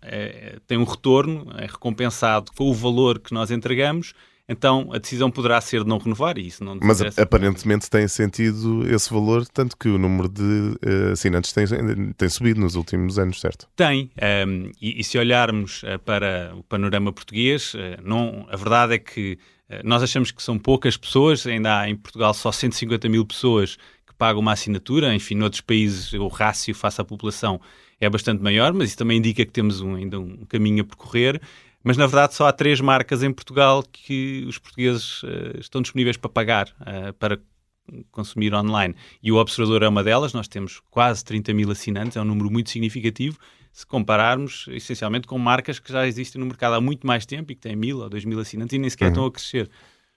tem 0.67 0.79
um 0.79 0.83
retorno, 0.83 1.45
é 1.57 1.67
recompensado 1.67 2.51
com 2.53 2.69
o 2.69 2.73
valor 2.73 3.19
que 3.19 3.33
nós 3.33 3.51
entregamos, 3.51 4.13
então 4.47 4.89
a 4.93 4.97
decisão 4.97 5.31
poderá 5.31 5.59
ser 5.61 5.83
de 5.83 5.89
não 5.89 5.97
renovar 5.97 6.37
e 6.37 6.47
isso 6.47 6.63
não 6.63 6.77
Mas 6.81 7.01
aparentemente 7.17 7.89
tem 7.89 8.07
sentido 8.07 8.85
esse 8.93 9.13
valor, 9.13 9.45
tanto 9.47 9.77
que 9.77 9.87
o 9.89 9.97
número 9.97 10.29
de 10.29 10.41
uh, 10.41 11.11
assinantes 11.13 11.53
tem, 11.53 11.65
tem 12.17 12.29
subido 12.29 12.59
nos 12.59 12.75
últimos 12.75 13.17
anos, 13.17 13.39
certo? 13.39 13.67
Tem, 13.75 14.03
um, 14.03 14.25
ehm, 14.25 14.71
e, 14.81 14.99
e, 14.99 15.03
se 15.03 15.17
olharmos 15.17 15.83
uh, 15.83 15.99
para 15.99 16.53
o 16.55 16.63
panorama 16.63 17.11
português, 17.11 17.73
uh, 17.73 18.01
não, 18.03 18.45
a 18.49 18.55
verdade 18.55 18.95
é 18.95 18.99
que 18.99 19.37
nós 19.83 20.03
achamos 20.03 20.29
que 20.29 20.43
são 20.43 20.59
poucas 20.59 20.95
pessoas, 20.95 21.47
ainda 21.47 21.79
há 21.79 21.89
em 21.89 21.95
Portugal 21.95 22.31
só 22.35 22.51
150 22.51 23.09
mil 23.09 23.25
pessoas 23.25 23.75
que 24.05 24.13
que 24.13 24.17
paga 24.17 24.39
uma 24.39 24.53
assinatura. 24.53 25.13
Enfim, 25.13 25.35
noutros 25.35 25.61
países 25.61 26.13
o 26.13 26.27
rácio 26.27 26.73
face 26.73 27.01
à 27.01 27.03
população 27.03 27.59
é 27.99 28.09
bastante 28.09 28.41
maior, 28.41 28.71
mas 28.73 28.89
isso 28.89 28.97
também 28.97 29.17
indica 29.17 29.43
que 29.45 29.51
temos 29.51 29.81
um, 29.81 29.95
ainda 29.95 30.19
um 30.19 30.45
caminho 30.45 30.83
a 30.83 30.85
percorrer. 30.85 31.41
Mas 31.83 31.97
na 31.97 32.07
verdade 32.07 32.33
só 32.33 32.47
há 32.47 32.53
três 32.53 32.79
marcas 32.79 33.23
em 33.23 33.31
Portugal 33.31 33.83
que 33.83 34.45
os 34.47 34.57
portugueses 34.57 35.21
uh, 35.23 35.59
estão 35.59 35.81
disponíveis 35.81 36.17
para 36.17 36.29
pagar 36.29 36.67
uh, 36.81 37.13
para 37.13 37.39
consumir 38.11 38.53
online. 38.53 38.95
E 39.21 39.31
o 39.31 39.35
Observador 39.35 39.83
é 39.83 39.87
uma 39.87 40.03
delas, 40.03 40.33
nós 40.33 40.47
temos 40.47 40.81
quase 40.89 41.23
30 41.25 41.53
mil 41.53 41.69
assinantes, 41.69 42.15
é 42.15 42.21
um 42.21 42.25
número 42.25 42.49
muito 42.49 42.69
significativo, 42.69 43.37
se 43.71 43.85
compararmos 43.85 44.65
essencialmente 44.69 45.27
com 45.27 45.37
marcas 45.37 45.79
que 45.79 45.91
já 45.91 46.07
existem 46.07 46.39
no 46.39 46.45
mercado 46.45 46.75
há 46.75 46.81
muito 46.81 47.05
mais 47.05 47.25
tempo 47.25 47.51
e 47.51 47.55
que 47.55 47.61
têm 47.61 47.75
mil 47.75 47.99
ou 47.99 48.09
dois 48.09 48.23
mil 48.23 48.39
assinantes 48.39 48.73
e 48.73 48.79
nem 48.79 48.89
sequer 48.89 49.05
uhum. 49.05 49.11
estão 49.11 49.25
a 49.25 49.31
crescer. 49.31 49.69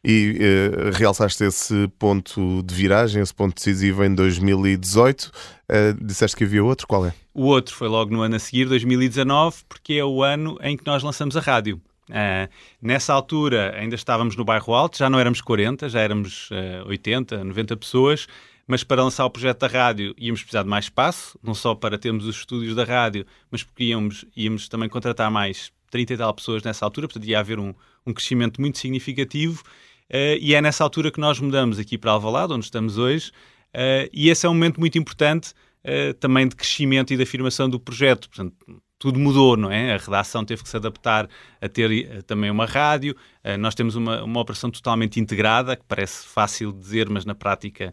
E 0.05 0.39
uh, 0.39 0.97
realçaste 0.97 1.43
esse 1.43 1.89
ponto 1.99 2.63
de 2.63 2.75
viragem, 2.75 3.21
esse 3.21 3.35
ponto 3.35 3.57
decisivo 3.57 4.05
em 4.05 4.15
2018. 4.15 5.25
Uh, 5.25 6.05
disseste 6.05 6.37
que 6.37 6.45
havia 6.45 6.63
outro, 6.63 6.87
qual 6.87 7.07
é? 7.07 7.15
O 7.39 7.49
outro 7.49 7.75
foi 7.75 7.87
logo 7.87 8.11
no 8.11 8.23
ano 8.23 8.37
a 8.37 8.39
seguir, 8.39 8.65
2019, 8.65 9.59
porque 9.69 9.93
é 9.93 10.05
o 10.05 10.23
ano 10.23 10.57
em 10.63 10.75
que 10.75 10.87
nós 10.87 11.03
lançamos 11.03 11.37
a 11.37 11.41
rádio. 11.41 11.79
Uh, 12.09 12.49
nessa 12.81 13.13
altura 13.13 13.75
ainda 13.77 13.95
estávamos 13.95 14.37
no 14.37 14.43
bairro 14.43 14.73
Alto, 14.73 14.97
já 14.97 15.11
não 15.11 15.19
éramos 15.19 15.43
40, 15.43 15.87
já 15.91 16.01
éramos 16.01 16.49
uh, 16.51 16.89
80, 16.89 17.45
90 17.45 17.77
pessoas, 17.77 18.27
mas 18.67 18.83
para 18.83 19.03
lançar 19.03 19.27
o 19.27 19.31
projeto 19.31 19.59
da 19.59 19.67
rádio 19.67 20.15
íamos 20.17 20.41
precisar 20.41 20.63
de 20.63 20.71
mais 20.71 20.87
espaço, 20.87 21.39
não 21.43 21.55
só 21.55 21.75
para 21.75 21.99
termos 21.99 22.25
os 22.25 22.37
estúdios 22.37 22.75
da 22.75 22.85
rádio, 22.85 23.27
mas 23.51 23.63
porque 23.63 23.85
íamos, 23.85 24.25
íamos 24.35 24.67
também 24.67 24.89
contratar 24.89 25.31
mais 25.31 25.71
30 25.91 26.15
e 26.15 26.17
tal 26.17 26.33
pessoas 26.33 26.63
nessa 26.63 26.87
altura, 26.87 27.07
portanto 27.07 27.29
ia 27.29 27.39
haver 27.39 27.59
um, 27.59 27.75
um 28.07 28.15
crescimento 28.15 28.63
muito 28.63 28.79
significativo 28.79 29.63
Uh, 30.09 30.39
e 30.41 30.55
é 30.55 30.63
nessa 30.63 30.85
altura 30.85 31.11
que 31.11 31.19
nós 31.19 31.41
mudamos 31.41 31.81
aqui 31.81 31.99
para 31.99 32.13
Alvalade, 32.13 32.53
onde 32.53 32.65
estamos 32.65 32.97
hoje, 32.97 33.31
uh, 33.75 34.09
e 34.13 34.29
esse 34.29 34.47
é 34.47 34.49
um 34.49 34.55
momento 34.55 34.79
muito 34.79 34.97
importante 34.97 35.53
uh, 35.87 36.15
também 36.15 36.49
de 36.49 36.57
crescimento 36.57 37.13
e 37.13 37.17
de 37.17 37.23
afirmação 37.23 37.69
do 37.69 37.81
projeto. 37.81 38.29
Portanto, 38.29 38.55
tudo 38.99 39.19
mudou, 39.19 39.57
não 39.57 39.71
é? 39.71 39.95
A 39.95 39.99
redação 39.99 40.45
teve 40.45 40.63
que 40.63 40.69
se 40.69 40.77
adaptar 40.77 41.29
a 41.61 41.69
ter 41.69 42.23
também 42.23 42.51
uma 42.51 42.65
rádio. 42.65 43.15
nós 43.59 43.75
temos 43.75 43.95
uma, 43.95 44.25
uma 44.25 44.41
operação 44.41 44.71
totalmente 44.71 45.21
integrada, 45.21 45.77
que 45.77 45.85
parece 45.87 46.27
fácil 46.27 46.73
dizer, 46.73 47.07
mas 47.11 47.27
na 47.27 47.35
prática 47.35 47.93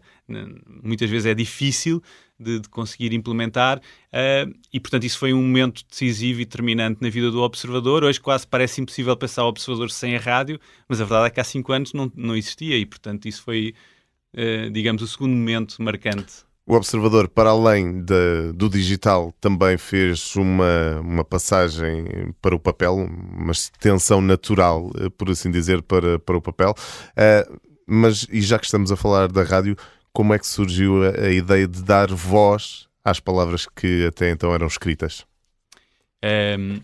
muitas 0.82 1.10
vezes 1.10 1.26
é 1.26 1.34
difícil 1.34 2.02
de, 2.38 2.60
de 2.60 2.68
conseguir 2.68 3.12
implementar. 3.12 3.78
Uh, 3.78 4.54
e, 4.72 4.80
portanto, 4.80 5.04
isso 5.04 5.18
foi 5.18 5.32
um 5.32 5.42
momento 5.42 5.84
decisivo 5.88 6.40
e 6.40 6.44
determinante 6.44 7.00
na 7.00 7.08
vida 7.08 7.30
do 7.30 7.40
observador. 7.40 8.04
Hoje 8.04 8.20
quase 8.20 8.46
parece 8.46 8.80
impossível 8.80 9.16
pensar 9.16 9.44
o 9.44 9.48
observador 9.48 9.90
sem 9.90 10.16
a 10.16 10.20
rádio, 10.20 10.60
mas 10.88 11.00
a 11.00 11.04
verdade 11.04 11.26
é 11.28 11.30
que 11.30 11.40
há 11.40 11.44
cinco 11.44 11.72
anos 11.72 11.92
não, 11.92 12.10
não 12.14 12.36
existia 12.36 12.76
e, 12.76 12.86
portanto, 12.86 13.26
isso 13.26 13.42
foi, 13.42 13.74
uh, 14.34 14.70
digamos, 14.70 15.02
o 15.02 15.08
segundo 15.08 15.32
momento 15.32 15.80
marcante. 15.82 16.44
O 16.66 16.74
Observador, 16.74 17.28
para 17.28 17.50
além 17.50 18.02
de, 18.02 18.52
do 18.54 18.70
digital, 18.70 19.34
também 19.38 19.76
fez 19.76 20.34
uma, 20.34 20.98
uma 21.00 21.22
passagem 21.22 22.32
para 22.40 22.54
o 22.54 22.58
papel, 22.58 22.94
uma 22.94 23.52
extensão 23.52 24.22
natural, 24.22 24.90
eh, 24.98 25.10
por 25.10 25.28
assim 25.28 25.50
dizer, 25.50 25.82
para, 25.82 26.18
para 26.18 26.38
o 26.38 26.40
papel. 26.40 26.74
Uh, 27.10 27.60
mas, 27.86 28.26
e 28.30 28.40
já 28.40 28.58
que 28.58 28.64
estamos 28.64 28.90
a 28.90 28.96
falar 28.96 29.30
da 29.30 29.42
rádio, 29.42 29.76
como 30.10 30.32
é 30.32 30.38
que 30.38 30.46
surgiu 30.46 31.04
a, 31.04 31.26
a 31.26 31.30
ideia 31.30 31.68
de 31.68 31.82
dar 31.82 32.10
voz 32.10 32.88
às 33.04 33.20
palavras 33.20 33.66
que 33.66 34.06
até 34.06 34.30
então 34.30 34.54
eram 34.54 34.66
escritas? 34.66 35.26
Um, 36.24 36.26
ehm, 36.26 36.80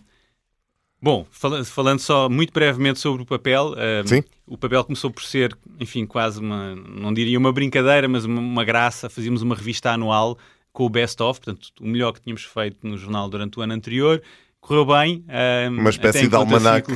bom, 1.01 1.25
falando, 1.31 1.65
falando 1.65 1.99
só 1.99 2.29
muito 2.29 2.53
brevemente 2.53 2.99
sobre 2.99 3.23
o 3.23 3.25
papel, 3.25 3.71
um, 3.71 4.15
ehm, 4.15 4.23
o 4.45 4.57
papel 4.57 4.83
começou 4.83 5.09
por 5.09 5.23
ser, 5.23 5.57
enfim, 5.79 6.05
quase 6.05 6.39
uma, 6.39 6.75
não 6.75 7.13
diria 7.13 7.37
uma 7.37 7.51
brincadeira, 7.51 8.07
mas 8.07 8.25
uma, 8.25 8.39
uma 8.39 8.63
graça. 8.63 9.09
Fazíamos 9.09 9.41
uma 9.41 9.55
revista 9.55 9.91
anual 9.91 10.37
com 10.71 10.85
o 10.85 10.89
best-of, 10.89 11.39
portanto, 11.39 11.69
o 11.79 11.87
melhor 11.87 12.13
que 12.13 12.21
tínhamos 12.21 12.43
feito 12.43 12.85
no 12.85 12.97
jornal 12.97 13.29
durante 13.29 13.59
o 13.59 13.61
ano 13.61 13.73
anterior. 13.73 14.21
Correu 14.59 14.85
bem. 14.85 15.25
Um, 15.27 15.31
ehm, 15.31 15.79
uma 15.79 15.89
espécie 15.89 16.27
de 16.27 16.35
almanac 16.35 16.87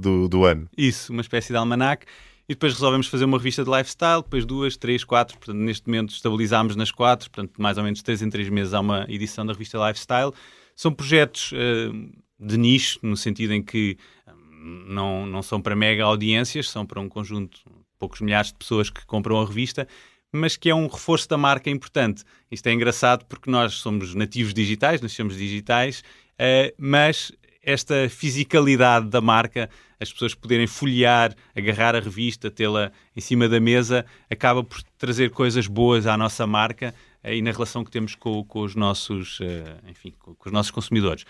do, 0.00 0.28
do 0.28 0.44
ano. 0.44 0.68
Isso, 0.76 1.12
uma 1.12 1.22
espécie 1.22 1.52
de 1.52 1.56
almanac 1.56 2.06
e 2.48 2.54
depois 2.54 2.72
resolvemos 2.74 3.06
fazer 3.06 3.24
uma 3.24 3.38
revista 3.38 3.64
de 3.64 3.70
lifestyle, 3.70 4.22
depois 4.22 4.44
duas, 4.44 4.76
três, 4.76 5.04
quatro, 5.04 5.38
portanto 5.38 5.56
neste 5.56 5.86
momento 5.86 6.12
estabilizámos 6.12 6.76
nas 6.76 6.90
quatro, 6.90 7.30
portanto 7.30 7.60
mais 7.60 7.78
ou 7.78 7.84
menos 7.84 8.02
três 8.02 8.20
em 8.20 8.28
três 8.28 8.48
meses 8.48 8.74
há 8.74 8.80
uma 8.80 9.06
edição 9.08 9.46
da 9.46 9.52
revista 9.52 9.78
lifestyle. 9.78 10.32
São 10.74 10.92
projetos 10.92 11.52
uh, 11.52 12.12
de 12.42 12.58
nicho, 12.58 12.98
no 13.02 13.16
sentido 13.16 13.52
em 13.54 13.62
que 13.62 13.96
hum, 14.26 14.84
não, 14.88 15.26
não 15.26 15.42
são 15.42 15.60
para 15.60 15.76
mega 15.76 16.04
audiências, 16.04 16.68
são 16.68 16.84
para 16.84 17.00
um 17.00 17.08
conjunto, 17.08 17.60
poucos 17.98 18.20
milhares 18.20 18.48
de 18.48 18.54
pessoas 18.54 18.90
que 18.90 19.06
compram 19.06 19.40
a 19.40 19.46
revista, 19.46 19.86
mas 20.32 20.56
que 20.56 20.70
é 20.70 20.74
um 20.74 20.86
reforço 20.86 21.28
da 21.28 21.36
marca 21.36 21.70
importante. 21.70 22.24
Isto 22.50 22.66
é 22.66 22.72
engraçado 22.72 23.24
porque 23.26 23.50
nós 23.50 23.74
somos 23.74 24.14
nativos 24.14 24.52
digitais, 24.52 25.00
nascemos 25.00 25.36
digitais, 25.36 26.02
uh, 26.34 26.74
mas 26.78 27.30
esta 27.62 28.08
fisicalidade 28.08 29.08
da 29.08 29.20
marca, 29.20 29.70
as 30.00 30.12
pessoas 30.12 30.34
poderem 30.34 30.66
folhear, 30.66 31.34
agarrar 31.54 31.94
a 31.94 32.00
revista, 32.00 32.50
tê-la 32.50 32.90
em 33.14 33.20
cima 33.20 33.48
da 33.48 33.60
mesa, 33.60 34.04
acaba 34.28 34.64
por 34.64 34.82
trazer 34.98 35.30
coisas 35.30 35.68
boas 35.68 36.06
à 36.06 36.16
nossa 36.16 36.44
marca 36.44 36.92
eh, 37.22 37.36
e 37.36 37.42
na 37.42 37.52
relação 37.52 37.84
que 37.84 37.90
temos 37.90 38.16
com, 38.16 38.42
com 38.44 38.62
os 38.62 38.74
nossos, 38.74 39.38
eh, 39.40 39.76
enfim, 39.88 40.12
com, 40.18 40.34
os 40.44 40.52
nossos 40.52 40.72
consumidores. 40.72 41.24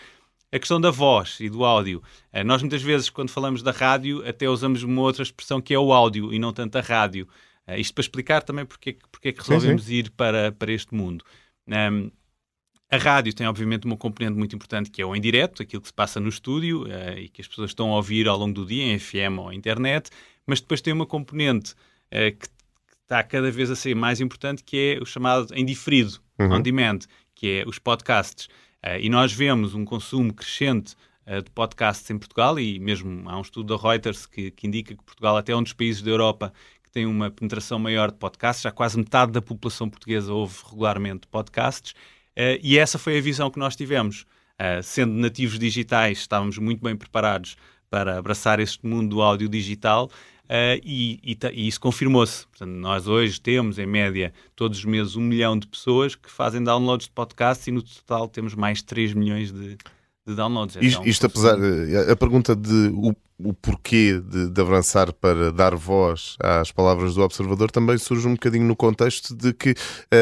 A 0.53 0.59
questão 0.59 0.81
da 0.81 0.91
voz 0.91 1.39
e 1.41 1.49
do 1.49 1.65
áudio. 1.65 2.03
Eh, 2.33 2.45
nós 2.45 2.61
muitas 2.61 2.83
vezes, 2.83 3.09
quando 3.09 3.31
falamos 3.31 3.63
da 3.63 3.71
rádio, 3.71 4.23
até 4.29 4.49
usamos 4.49 4.83
uma 4.83 5.01
outra 5.01 5.23
expressão 5.23 5.61
que 5.61 5.73
é 5.73 5.79
o 5.79 5.93
áudio 5.93 6.33
e 6.33 6.39
não 6.39 6.53
tanto 6.53 6.77
a 6.77 6.81
rádio. 6.81 7.27
Isto 7.79 7.95
para 7.95 8.03
explicar 8.03 8.43
também 8.43 8.67
porque, 8.67 8.99
porque 9.11 9.29
é 9.29 9.33
que 9.33 9.39
resolvemos 9.39 9.85
sim, 9.85 9.89
sim. 9.89 9.95
ir 9.95 10.11
para, 10.11 10.53
para 10.53 10.73
este 10.73 10.95
mundo. 10.95 11.25
Um, 11.67 12.11
a 12.93 12.99
rádio 12.99 13.33
tem, 13.33 13.47
obviamente, 13.47 13.87
uma 13.87 13.97
componente 13.97 14.37
muito 14.37 14.55
importante 14.55 14.91
que 14.91 15.01
é 15.01 15.07
o 15.07 15.17
em 15.17 15.21
direto, 15.21 15.63
aquilo 15.63 15.81
que 15.81 15.89
se 15.89 15.95
passa 15.95 16.21
no 16.21 16.29
estúdio 16.29 16.83
uh, 16.83 17.19
e 17.19 17.31
que 17.31 17.41
as 17.41 17.49
pessoas 17.49 17.71
estão 17.71 17.91
a 17.91 17.97
ouvir 17.97 18.29
ao 18.29 18.37
longo 18.37 18.53
do 18.53 18.67
dia, 18.67 18.85
em 18.85 18.99
FM 18.99 19.39
ou 19.39 19.51
internet, 19.51 20.11
mas 20.47 20.61
depois 20.61 20.83
tem 20.83 20.93
uma 20.93 21.07
componente 21.07 21.73
uh, 21.73 22.37
que 22.39 22.47
está 23.03 23.23
cada 23.23 23.51
vez 23.51 23.71
a 23.71 23.77
ser 23.77 23.95
mais 23.95 24.21
importante, 24.21 24.63
que 24.63 24.99
é 24.99 25.03
o 25.03 25.07
chamado 25.07 25.55
em 25.55 25.65
diferido, 25.65 26.21
uhum. 26.39 26.53
on 26.53 26.61
demand, 26.61 26.99
que 27.35 27.61
é 27.61 27.65
os 27.67 27.79
podcasts. 27.79 28.47
Uh, 28.85 28.99
e 29.01 29.09
nós 29.09 29.33
vemos 29.33 29.75
um 29.75 29.85
consumo 29.85 30.33
crescente 30.33 30.97
de 31.25 31.51
podcasts 31.53 32.11
em 32.11 32.19
Portugal, 32.19 32.59
e 32.59 32.81
mesmo 32.81 33.31
há 33.31 33.39
um 33.39 33.43
estudo 33.43 33.77
da 33.77 33.81
Reuters 33.81 34.27
que, 34.27 34.51
que 34.51 34.67
indica 34.67 34.93
que 34.93 35.05
Portugal 35.05 35.37
até 35.37 35.53
é 35.53 35.57
um 35.57 35.63
dos 35.63 35.73
países 35.73 36.03
da 36.03 36.11
Europa 36.11 36.53
que 36.83 36.91
tem 36.91 37.07
uma 37.07 37.31
penetração 37.31 37.79
maior 37.79 38.11
de 38.11 38.19
podcasts, 38.19 38.65
já 38.65 38.73
quase 38.73 38.99
metade 38.99 39.31
da 39.31 39.41
população 39.41 39.89
portuguesa 39.89 40.33
ouve 40.33 40.59
regularmente 40.69 41.29
podcasts, 41.29 41.95
Uh, 42.33 42.57
e 42.63 42.79
essa 42.79 42.99
foi 42.99 43.19
a 43.19 43.21
visão 43.21 43.51
que 43.51 43.59
nós 43.59 43.77
tivemos. 43.77 44.27
Sendo 44.85 45.13
nativos 45.15 45.59
digitais, 45.59 46.19
estávamos 46.19 46.57
muito 46.57 46.85
bem 46.85 46.95
preparados 46.95 47.57
para 47.91 48.17
abraçar 48.17 48.61
este 48.61 48.87
mundo 48.87 49.17
do 49.17 49.21
áudio 49.21 49.49
digital 49.49 50.09
uh, 50.53 50.81
e, 50.85 51.19
e, 51.25 51.39
e, 51.53 51.69
isso 51.69 51.81
confirmou-se. 51.81 52.45
Nós 52.61 53.09
hoje 53.09 53.41
temos, 53.41 53.79
em 53.79 53.87
média, 53.87 54.33
todos 54.55 54.79
os 54.79 54.85
meses 54.85 55.17
um 55.17 55.23
milhão 55.23 55.59
de 55.59 55.67
pessoas 55.67 56.15
que 56.15 56.31
fazem 56.31 56.63
downloads 56.63 57.07
de 57.07 57.13
podcasts 57.13 57.67
e 57.67 57.71
no 57.71 57.83
total 57.83 58.29
temos 58.29 58.55
mais 58.55 58.79
de 58.79 58.85
3 58.85 59.15
milhões 59.15 59.51
de, 59.51 59.79
de 60.27 60.35
downloads. 60.35 60.77
Isto, 60.81 61.09
isto 61.09 61.27
apesar, 61.27 61.57
a 62.11 62.17
pergunta 62.17 62.55
de 62.55 62.93
o, 62.95 63.15
o 63.39 63.53
porquê 63.53 64.21
de, 64.21 64.51
de, 64.51 64.61
avançar 64.61 65.13
para 65.13 65.51
dar 65.51 65.75
voz 65.75 66.37
às 66.39 66.71
palavras 66.71 67.15
do 67.15 67.23
observador 67.23 67.71
também 67.71 67.99
surge 67.99 68.29
um 68.29 68.35
bocadinho 68.35 68.65
no 68.65 68.77
contexto 68.77 69.35
de 69.35 69.53
que 69.53 69.75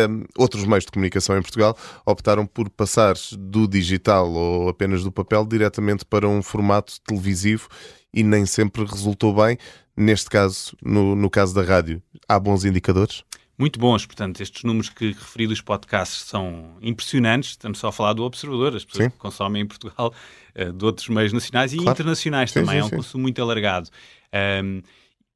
um, 0.09 0.25
outros 0.39 0.65
meios 0.65 0.85
de 0.85 0.93
comunicação 0.93 1.37
em 1.37 1.43
Portugal 1.43 1.77
optaram 2.07 2.47
por 2.47 2.71
passar 2.71 3.15
do 3.39 3.69
digital 3.69 4.31
ou 4.31 4.69
apenas 4.69 5.05
do 5.05 5.13
papel 5.13 5.45
diretamente 5.45 6.05
para 6.05 6.27
um 6.27 6.43
formato 6.43 7.01
televisivo 7.03 7.69
e 8.13 8.23
nem 8.23 8.47
sempre 8.47 8.85
resultou 8.85 9.35
bem. 9.35 9.57
Neste 9.97 10.31
caso, 10.31 10.77
no, 10.83 11.15
no 11.15 11.29
caso 11.29 11.55
da 11.55 11.63
rádio, 11.63 12.03
há 12.29 12.39
bons 12.39 12.65
indicadores? 12.65 13.25
muito 13.61 13.79
bons. 13.79 14.07
Portanto, 14.07 14.41
estes 14.41 14.65
números 14.65 14.89
que 14.89 15.09
referi 15.09 15.47
dos 15.47 15.61
podcasts 15.61 16.23
são 16.23 16.79
impressionantes. 16.81 17.51
Estamos 17.51 17.79
só 17.79 17.89
a 17.89 17.93
falar 17.93 18.15
do 18.15 18.25
Observador, 18.25 18.75
as 18.75 18.85
pessoas 18.85 19.05
sim. 19.05 19.11
que 19.11 19.19
consomem 19.19 19.63
em 19.63 19.67
Portugal, 19.67 20.15
uh, 20.57 20.73
de 20.73 20.85
outros 20.85 21.09
meios 21.11 21.33
nacionais 21.33 21.75
e 21.75 21.77
claro. 21.77 21.93
internacionais 21.93 22.51
sim, 22.51 22.61
também. 22.61 22.77
Sim, 22.77 22.81
é 22.81 22.85
um 22.85 22.91
consumo 22.91 23.23
muito 23.23 23.41
alargado. 23.43 23.91
Um, 24.65 24.81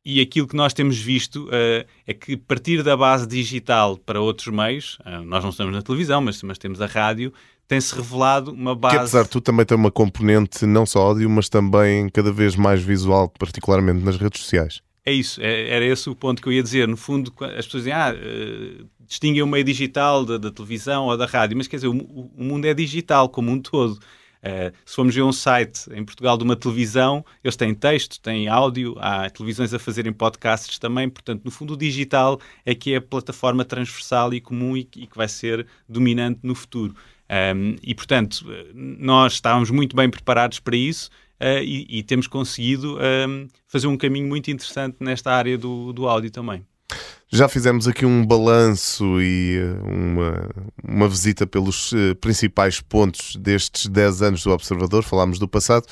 e 0.07 0.21
aquilo 0.21 0.47
que 0.49 0.57
nós 0.57 0.73
temos 0.73 0.99
visto 0.99 1.47
uh, 1.49 1.87
é 2.07 2.15
que 2.15 2.37
partir 2.37 2.83
da 2.83 2.97
base 2.97 3.27
digital 3.27 3.99
para 3.99 4.21
outros 4.21 4.49
meios, 4.49 4.99
uh, 5.01 5.23
nós 5.25 5.43
não 5.43 5.51
estamos 5.51 5.75
na 5.75 5.83
televisão, 5.83 6.23
mas, 6.23 6.43
mas 6.43 6.57
temos 6.57 6.81
a 6.81 6.87
rádio, 6.87 7.33
tem-se 7.67 7.95
revelado 7.95 8.53
uma 8.53 8.75
base. 8.75 8.95
Que 8.95 9.01
apesar 9.01 9.23
de 9.25 9.31
tu 9.31 9.41
também 9.41 9.65
tem 9.65 9.77
uma 9.77 9.91
componente 9.91 10.67
não 10.67 10.85
só 10.85 11.01
áudio, 11.01 11.29
mas 11.31 11.49
também 11.49 12.09
cada 12.09 12.33
vez 12.33 12.57
mais 12.57 12.83
visual, 12.83 13.29
particularmente 13.29 14.05
nas 14.05 14.17
redes 14.17 14.43
sociais. 14.43 14.83
É 15.07 15.13
isso, 15.13 15.41
é, 15.43 15.69
era 15.69 15.85
esse 15.85 16.09
o 16.09 16.15
ponto 16.15 16.41
que 16.41 16.49
eu 16.49 16.53
ia 16.53 16.63
dizer. 16.63 16.89
No 16.89 16.97
fundo, 16.97 17.33
as 17.59 17.67
pessoas 17.67 17.85
dizem, 17.85 17.93
ah, 17.93 18.15
uh, 18.15 18.89
distinguem 19.07 19.43
o 19.43 19.47
meio 19.47 19.63
digital 19.63 20.25
da, 20.25 20.39
da, 20.39 20.51
televisão 20.51 21.07
ou 21.07 21.17
da 21.17 21.27
rádio, 21.27 21.57
mas 21.57 21.69
quer 21.69 21.77
dizer, 21.77 21.89
o, 21.89 21.93
o, 21.93 22.31
mundo 22.43 22.65
é 22.65 22.73
digital 22.73 23.29
como 23.29 23.51
um 23.51 23.61
todo. 23.61 23.93
Uh, 23.93 24.73
se 24.85 24.95
formos 24.95 25.15
ver 25.15 25.23
um 25.23 25.33
site 25.33 25.91
em 25.93 26.05
Portugal 26.05 26.37
de 26.39 26.45
uma 26.45 26.57
televisão, 26.57 27.25
eles 27.43 27.57
têm 27.57 27.75
texto, 27.75 28.21
têm 28.21 28.49
áudio, 28.49 28.95
há 28.99 29.29
televisões 29.29 29.73
a 29.73 29.79
fazerem 29.79 30.13
podcasts 30.13 30.79
também, 30.79 31.09
portanto, 31.09 31.43
no 31.45 31.51
fundo, 31.51 31.75
o 31.75 31.77
digital 31.77 32.39
é 32.65 32.75
que 32.75 32.95
é 32.95 32.97
a 32.97 33.01
plataforma 33.01 33.65
transversal 33.65 34.33
e 34.33 34.41
comum 34.41 34.77
e, 34.77 34.89
e 34.97 35.07
que 35.07 35.17
vai 35.17 35.29
ser 35.29 35.67
dominante 35.89 36.41
no 36.43 36.55
futuro. 36.55 36.95
Um, 37.35 37.75
e, 37.83 37.95
portanto, 37.95 38.47
nós 38.73 39.33
estávamos 39.33 39.69
muito 39.71 39.97
bem 39.97 40.09
preparados 40.09 40.61
para 40.61 40.77
isso 40.77 41.11
uh, 41.41 41.59
e, 41.65 41.99
e, 41.99 42.03
temos 42.05 42.29
conseguido 42.29 42.97
um, 42.97 43.49
fazer 43.67 43.89
um 43.89 43.97
caminho 43.97 44.29
muito 44.29 44.53
interessante 44.53 44.99
nesta 45.01 45.33
área 45.33 45.59
do, 45.59 45.93
do 45.93 46.07
áudio 46.07 46.31
também. 46.31 46.65
Já 47.29 47.49
fizemos 47.49 47.89
aqui 47.89 48.07
um 48.07 48.25
balanço 48.25 49.21
e 49.21 49.57
eh, 49.57 49.83
uma, 49.83 50.49
uma 50.85 51.09
visita 51.09 51.45
pelos 51.45 51.91
uh, 51.91 52.15
principais 52.21 52.81
pontos 52.81 53.35
destes 53.35 53.87
10 53.89 54.23
anos 54.23 54.45
do 54.45 54.53
Observador, 54.53 55.03
falámos 55.03 55.41
do 55.41 55.49
passado. 55.49 55.85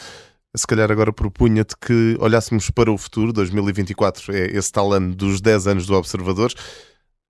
Se 0.55 0.65
calhar 0.65 0.93
agora 0.93 1.13
propunha-te 1.13 1.75
que 1.77 2.17
olhássemos 2.21 2.71
para 2.71 2.93
o 2.93 2.97
futuro, 2.97 3.33
2024 3.33 4.37
é 4.37 4.57
esse 4.57 4.71
tal 4.71 4.93
ano 4.93 5.17
dos 5.17 5.41
10 5.41 5.67
anos 5.67 5.87
do 5.87 5.95
Observador. 5.95 6.53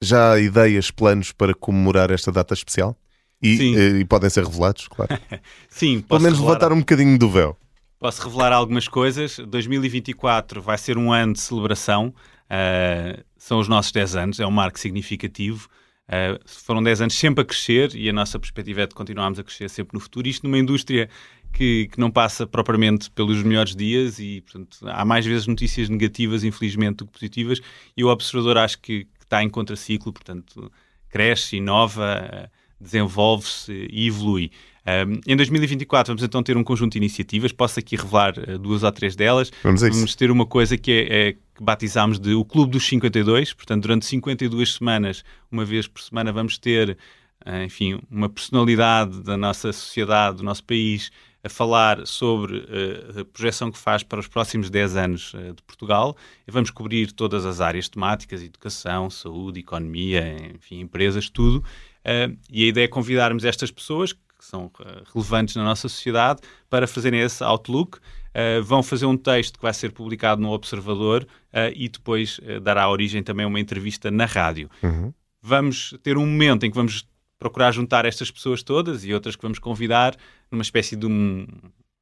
Já 0.02 0.32
há 0.32 0.40
ideias, 0.40 0.90
planos 0.90 1.32
para 1.32 1.54
comemorar 1.54 2.10
esta 2.10 2.30
data 2.30 2.52
especial? 2.52 2.94
E, 3.42 3.74
uh, 3.74 3.96
e 3.98 4.04
podem 4.04 4.30
ser 4.30 4.44
revelados, 4.44 4.86
claro. 4.88 5.18
Sim, 5.68 6.00
Pelo 6.00 6.20
menos 6.20 6.38
revelar... 6.38 6.54
levantar 6.54 6.72
um 6.72 6.78
bocadinho 6.78 7.18
do 7.18 7.28
véu. 7.28 7.56
Posso 7.98 8.22
revelar 8.22 8.52
algumas 8.52 8.88
coisas. 8.88 9.38
2024 9.38 10.60
vai 10.60 10.78
ser 10.78 10.98
um 10.98 11.12
ano 11.12 11.32
de 11.34 11.40
celebração. 11.40 12.14
Uh, 12.46 13.22
são 13.36 13.58
os 13.58 13.68
nossos 13.68 13.92
10 13.92 14.16
anos, 14.16 14.40
é 14.40 14.46
um 14.46 14.50
marco 14.50 14.78
significativo. 14.78 15.68
Uh, 16.08 16.38
foram 16.44 16.82
10 16.82 17.02
anos 17.02 17.14
sempre 17.14 17.42
a 17.42 17.44
crescer 17.44 17.94
e 17.94 18.08
a 18.08 18.12
nossa 18.12 18.38
perspectiva 18.38 18.82
é 18.82 18.86
de 18.86 18.94
continuarmos 18.94 19.38
a 19.38 19.44
crescer 19.44 19.70
sempre 19.70 19.94
no 19.94 20.00
futuro. 20.00 20.28
Isto 20.28 20.44
numa 20.46 20.58
indústria 20.58 21.08
que, 21.52 21.88
que 21.88 21.98
não 22.00 22.10
passa 22.10 22.46
propriamente 22.46 23.10
pelos 23.10 23.42
melhores 23.42 23.74
dias 23.74 24.18
e, 24.18 24.40
portanto, 24.40 24.78
há 24.82 25.04
mais 25.04 25.24
vezes 25.24 25.46
notícias 25.46 25.88
negativas, 25.88 26.44
infelizmente, 26.44 26.96
do 26.96 27.06
que 27.06 27.12
positivas. 27.12 27.60
E 27.96 28.02
o 28.02 28.08
observador 28.08 28.58
acho 28.58 28.80
que, 28.80 29.04
que 29.04 29.24
está 29.24 29.42
em 29.42 29.48
contraciclo, 29.48 30.12
portanto, 30.12 30.70
cresce, 31.08 31.56
inova, 31.56 32.50
desenvolve-se 32.82 33.88
e 33.90 34.06
evolui. 34.08 34.50
Um, 34.84 35.20
em 35.28 35.36
2024 35.36 36.10
vamos 36.10 36.24
então 36.24 36.42
ter 36.42 36.56
um 36.56 36.64
conjunto 36.64 36.92
de 36.92 36.98
iniciativas, 36.98 37.52
posso 37.52 37.78
aqui 37.78 37.94
revelar 37.94 38.34
uh, 38.36 38.58
duas 38.58 38.82
ou 38.82 38.90
três 38.90 39.14
delas. 39.14 39.52
Vamos, 39.62 39.80
vamos 39.80 40.16
ter 40.16 40.30
uma 40.30 40.44
coisa 40.44 40.76
que, 40.76 40.90
é, 40.90 41.28
é, 41.28 41.32
que 41.32 41.62
batizámos 41.62 42.18
de 42.18 42.34
o 42.34 42.44
Clube 42.44 42.72
dos 42.72 42.84
52, 42.86 43.52
portanto, 43.52 43.82
durante 43.82 44.06
52 44.06 44.74
semanas, 44.74 45.24
uma 45.50 45.64
vez 45.64 45.86
por 45.86 46.02
semana, 46.02 46.32
vamos 46.32 46.58
ter, 46.58 46.98
uh, 47.46 47.62
enfim, 47.64 48.00
uma 48.10 48.28
personalidade 48.28 49.22
da 49.22 49.36
nossa 49.36 49.72
sociedade, 49.72 50.38
do 50.38 50.42
nosso 50.42 50.64
país, 50.64 51.12
a 51.44 51.48
falar 51.48 52.06
sobre 52.06 52.58
uh, 52.58 53.20
a 53.20 53.24
projeção 53.24 53.70
que 53.70 53.78
faz 53.78 54.02
para 54.02 54.20
os 54.20 54.28
próximos 54.28 54.70
10 54.70 54.96
anos 54.96 55.34
uh, 55.34 55.52
de 55.54 55.62
Portugal. 55.62 56.16
Vamos 56.46 56.70
cobrir 56.70 57.12
todas 57.12 57.44
as 57.44 57.60
áreas 57.60 57.88
temáticas, 57.88 58.42
educação, 58.42 59.10
saúde, 59.10 59.60
economia, 59.60 60.52
enfim, 60.54 60.80
empresas, 60.80 61.28
tudo. 61.28 61.64
Uh, 62.02 62.36
e 62.50 62.64
a 62.64 62.66
ideia 62.68 62.84
é 62.84 62.88
convidarmos 62.88 63.44
estas 63.44 63.70
pessoas 63.70 64.12
que 64.12 64.20
são 64.40 64.66
uh, 64.66 65.02
relevantes 65.14 65.54
na 65.54 65.62
nossa 65.62 65.88
sociedade 65.88 66.40
para 66.68 66.86
fazerem 66.86 67.20
esse 67.20 67.42
outlook. 67.44 67.98
Uh, 67.98 68.62
vão 68.62 68.82
fazer 68.82 69.06
um 69.06 69.16
texto 69.16 69.56
que 69.56 69.62
vai 69.62 69.72
ser 69.72 69.92
publicado 69.92 70.40
no 70.40 70.50
Observador 70.50 71.26
e 71.74 71.86
depois 71.86 72.40
dará 72.62 72.88
origem 72.88 73.22
também 73.22 73.44
a 73.44 73.46
uma 73.46 73.60
entrevista 73.60 74.10
na 74.10 74.24
rádio. 74.24 74.70
Uhum. 74.82 75.12
Vamos 75.42 75.94
ter 76.02 76.16
um 76.16 76.26
momento 76.26 76.64
em 76.64 76.70
que 76.70 76.74
vamos 76.74 77.06
procurar 77.38 77.72
juntar 77.72 78.06
estas 78.06 78.30
pessoas 78.30 78.62
todas 78.62 79.04
e 79.04 79.12
outras 79.12 79.36
que 79.36 79.42
vamos 79.42 79.58
convidar 79.58 80.16
numa 80.50 80.62
espécie 80.62 80.96
de 80.96 81.04
um, 81.04 81.46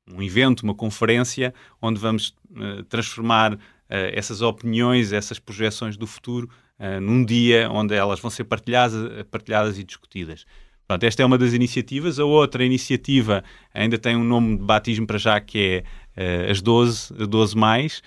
um 0.09 0.23
evento, 0.23 0.61
uma 0.61 0.75
conferência, 0.75 1.53
onde 1.83 1.99
vamos 1.99 2.33
transformar 2.89 3.59
essas 3.89 4.41
opiniões, 4.41 5.13
essas 5.13 5.41
projeções 5.41 5.97
do 5.97 6.07
futuro 6.07 6.49
num 7.01 7.25
dia 7.25 7.69
onde 7.71 7.95
elas 7.95 8.21
vão 8.21 8.31
ser 8.31 8.45
partilhadas, 8.45 9.25
partilhadas 9.31 9.79
e 9.79 9.85
discutidas. 9.85 10.47
Pronto, 10.91 11.05
esta 11.05 11.23
é 11.23 11.25
uma 11.25 11.39
das 11.39 11.53
iniciativas. 11.53 12.19
A 12.19 12.25
outra 12.25 12.65
iniciativa 12.65 13.45
ainda 13.73 13.97
tem 13.97 14.17
um 14.17 14.25
nome 14.25 14.57
de 14.57 14.65
batismo 14.65 15.07
para 15.07 15.19
já, 15.19 15.41
que 15.41 15.85
é 16.17 16.49
uh, 16.49 16.51
as 16.51 16.61
12, 16.61 17.15
12 17.15 17.57
mais, 17.57 18.03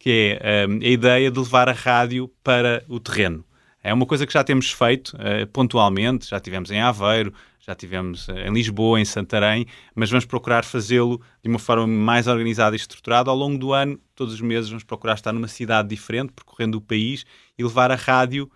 que 0.00 0.36
é 0.40 0.66
uh, 0.66 0.72
a 0.82 0.88
ideia 0.88 1.30
de 1.30 1.38
levar 1.38 1.68
a 1.68 1.72
rádio 1.72 2.28
para 2.42 2.84
o 2.88 2.98
terreno. 2.98 3.44
É 3.80 3.94
uma 3.94 4.04
coisa 4.04 4.26
que 4.26 4.32
já 4.32 4.42
temos 4.42 4.72
feito 4.72 5.10
uh, 5.10 5.46
pontualmente, 5.52 6.28
já 6.28 6.40
tivemos 6.40 6.72
em 6.72 6.80
Aveiro, 6.80 7.32
já 7.66 7.74
tivemos 7.74 8.28
em 8.28 8.52
Lisboa, 8.52 9.00
em 9.00 9.04
Santarém, 9.04 9.66
mas 9.94 10.10
vamos 10.10 10.24
procurar 10.24 10.64
fazê-lo 10.64 11.20
de 11.42 11.48
uma 11.48 11.58
forma 11.58 11.86
mais 11.86 12.26
organizada 12.26 12.74
e 12.74 12.78
estruturada. 12.78 13.30
Ao 13.30 13.36
longo 13.36 13.58
do 13.58 13.72
ano, 13.72 13.98
todos 14.14 14.34
os 14.34 14.40
meses, 14.40 14.68
vamos 14.68 14.84
procurar 14.84 15.14
estar 15.14 15.32
numa 15.32 15.48
cidade 15.48 15.88
diferente, 15.88 16.32
percorrendo 16.32 16.78
o 16.78 16.80
país 16.80 17.24
e 17.58 17.64
levar 17.64 17.90
a 17.90 17.96
rádio 17.96 18.50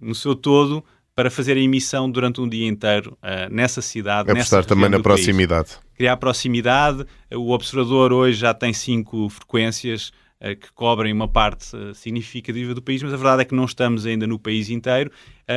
no 0.00 0.14
seu 0.14 0.34
todo 0.34 0.84
para 1.18 1.32
fazer 1.32 1.56
a 1.56 1.60
emissão 1.60 2.08
durante 2.08 2.40
um 2.40 2.48
dia 2.48 2.68
inteiro 2.68 3.18
uh, 3.22 3.52
nessa 3.52 3.82
cidade. 3.82 4.30
Apostar 4.30 4.64
também 4.64 4.88
na 4.88 5.00
proximidade. 5.00 5.70
País. 5.70 5.80
Criar 5.96 6.16
proximidade. 6.16 7.04
O 7.34 7.50
observador 7.50 8.12
hoje 8.12 8.38
já 8.38 8.54
tem 8.54 8.72
cinco 8.72 9.28
frequências 9.28 10.12
uh, 10.40 10.54
que 10.54 10.70
cobrem 10.72 11.12
uma 11.12 11.26
parte 11.26 11.74
uh, 11.74 11.92
significativa 11.92 12.72
do 12.72 12.80
país, 12.80 13.02
mas 13.02 13.12
a 13.12 13.16
verdade 13.16 13.42
é 13.42 13.44
que 13.44 13.52
não 13.52 13.64
estamos 13.64 14.06
ainda 14.06 14.28
no 14.28 14.38
país 14.38 14.70
inteiro 14.70 15.10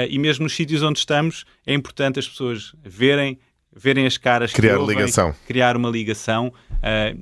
e 0.10 0.18
mesmo 0.18 0.44
nos 0.44 0.56
sítios 0.56 0.82
onde 0.84 1.00
estamos 1.00 1.46
é 1.66 1.74
importante 1.74 2.20
as 2.20 2.28
pessoas 2.28 2.74
verem 2.84 3.38
verem 3.76 4.06
as 4.06 4.18
caras 4.18 4.52
criar 4.52 4.78
ouvem, 4.78 4.98
ligação. 4.98 5.36
criar 5.48 5.78
uma 5.78 5.90
ligação 5.90 6.54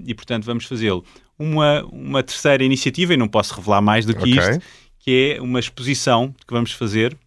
e 0.05 0.13
portanto 0.13 0.45
vamos 0.45 0.65
fazê-lo. 0.65 1.03
Uma, 1.37 1.83
uma 1.85 2.21
terceira 2.21 2.63
iniciativa 2.63 3.13
e 3.13 3.17
não 3.17 3.27
posso 3.27 3.55
revelar 3.55 3.81
mais 3.81 4.05
do 4.05 4.13
que 4.13 4.21
okay. 4.21 4.33
isto 4.33 4.61
que 4.99 5.35
é 5.37 5.41
uma 5.41 5.59
exposição 5.59 6.35
que 6.45 6.53
vamos 6.53 6.73
fazer. 6.73 7.17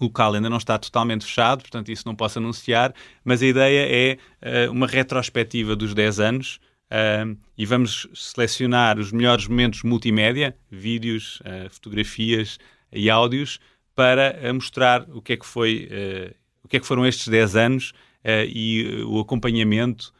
O 0.00 0.04
local 0.04 0.34
ainda 0.34 0.48
não 0.48 0.56
está 0.56 0.78
totalmente 0.78 1.24
fechado, 1.24 1.60
portanto 1.60 1.90
isso 1.90 2.04
não 2.06 2.14
posso 2.14 2.38
anunciar, 2.38 2.94
mas 3.24 3.42
a 3.42 3.46
ideia 3.46 4.18
é 4.42 4.66
uh, 4.68 4.72
uma 4.72 4.86
retrospectiva 4.86 5.76
dos 5.76 5.94
10 5.94 6.20
anos 6.20 6.60
uh, 6.90 7.36
e 7.56 7.66
vamos 7.66 8.08
selecionar 8.14 8.98
os 8.98 9.12
melhores 9.12 9.46
momentos 9.46 9.82
multimédia, 9.82 10.56
vídeos, 10.70 11.40
uh, 11.40 11.68
fotografias 11.70 12.58
e 12.92 13.10
áudios, 13.10 13.60
para 13.94 14.52
mostrar 14.52 15.06
o 15.10 15.20
que 15.20 15.34
é 15.34 15.36
que 15.36 15.46
foi, 15.46 15.88
o 16.62 16.68
que 16.68 16.76
é 16.76 16.80
que 16.80 16.86
foram 16.86 17.06
estes 17.06 17.28
10 17.28 17.56
anos 17.56 17.92
e 18.48 19.04
o 19.06 19.20
acompanhamento 19.20 20.12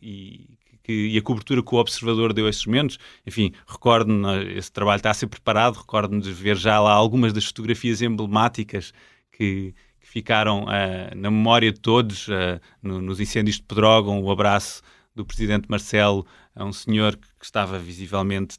e 0.00 0.54
que, 0.84 1.08
e 1.08 1.18
a 1.18 1.22
cobertura 1.22 1.62
que 1.62 1.74
o 1.74 1.78
observador 1.78 2.32
deu 2.32 2.46
a 2.46 2.50
esses 2.50 2.64
momentos. 2.66 2.98
Enfim, 3.26 3.52
recordo-me, 3.66 4.54
esse 4.54 4.70
trabalho 4.70 4.98
está 4.98 5.10
a 5.10 5.14
ser 5.14 5.26
preparado, 5.26 5.78
recordo-me 5.78 6.20
de 6.20 6.30
ver 6.30 6.56
já 6.56 6.78
lá 6.78 6.92
algumas 6.92 7.32
das 7.32 7.46
fotografias 7.46 8.02
emblemáticas 8.02 8.92
que, 9.32 9.74
que 9.98 10.06
ficaram 10.06 10.64
uh, 10.64 11.16
na 11.16 11.30
memória 11.30 11.72
de 11.72 11.80
todos, 11.80 12.28
uh, 12.28 12.60
no, 12.82 13.00
nos 13.00 13.18
incêndios 13.18 13.56
de 13.56 13.62
Pedrógão, 13.62 14.22
o 14.22 14.30
abraço 14.30 14.82
do 15.14 15.24
presidente 15.24 15.66
Marcelo 15.68 16.26
a 16.54 16.64
um 16.64 16.72
senhor 16.72 17.16
que 17.16 17.44
estava 17.44 17.78
visivelmente, 17.78 18.58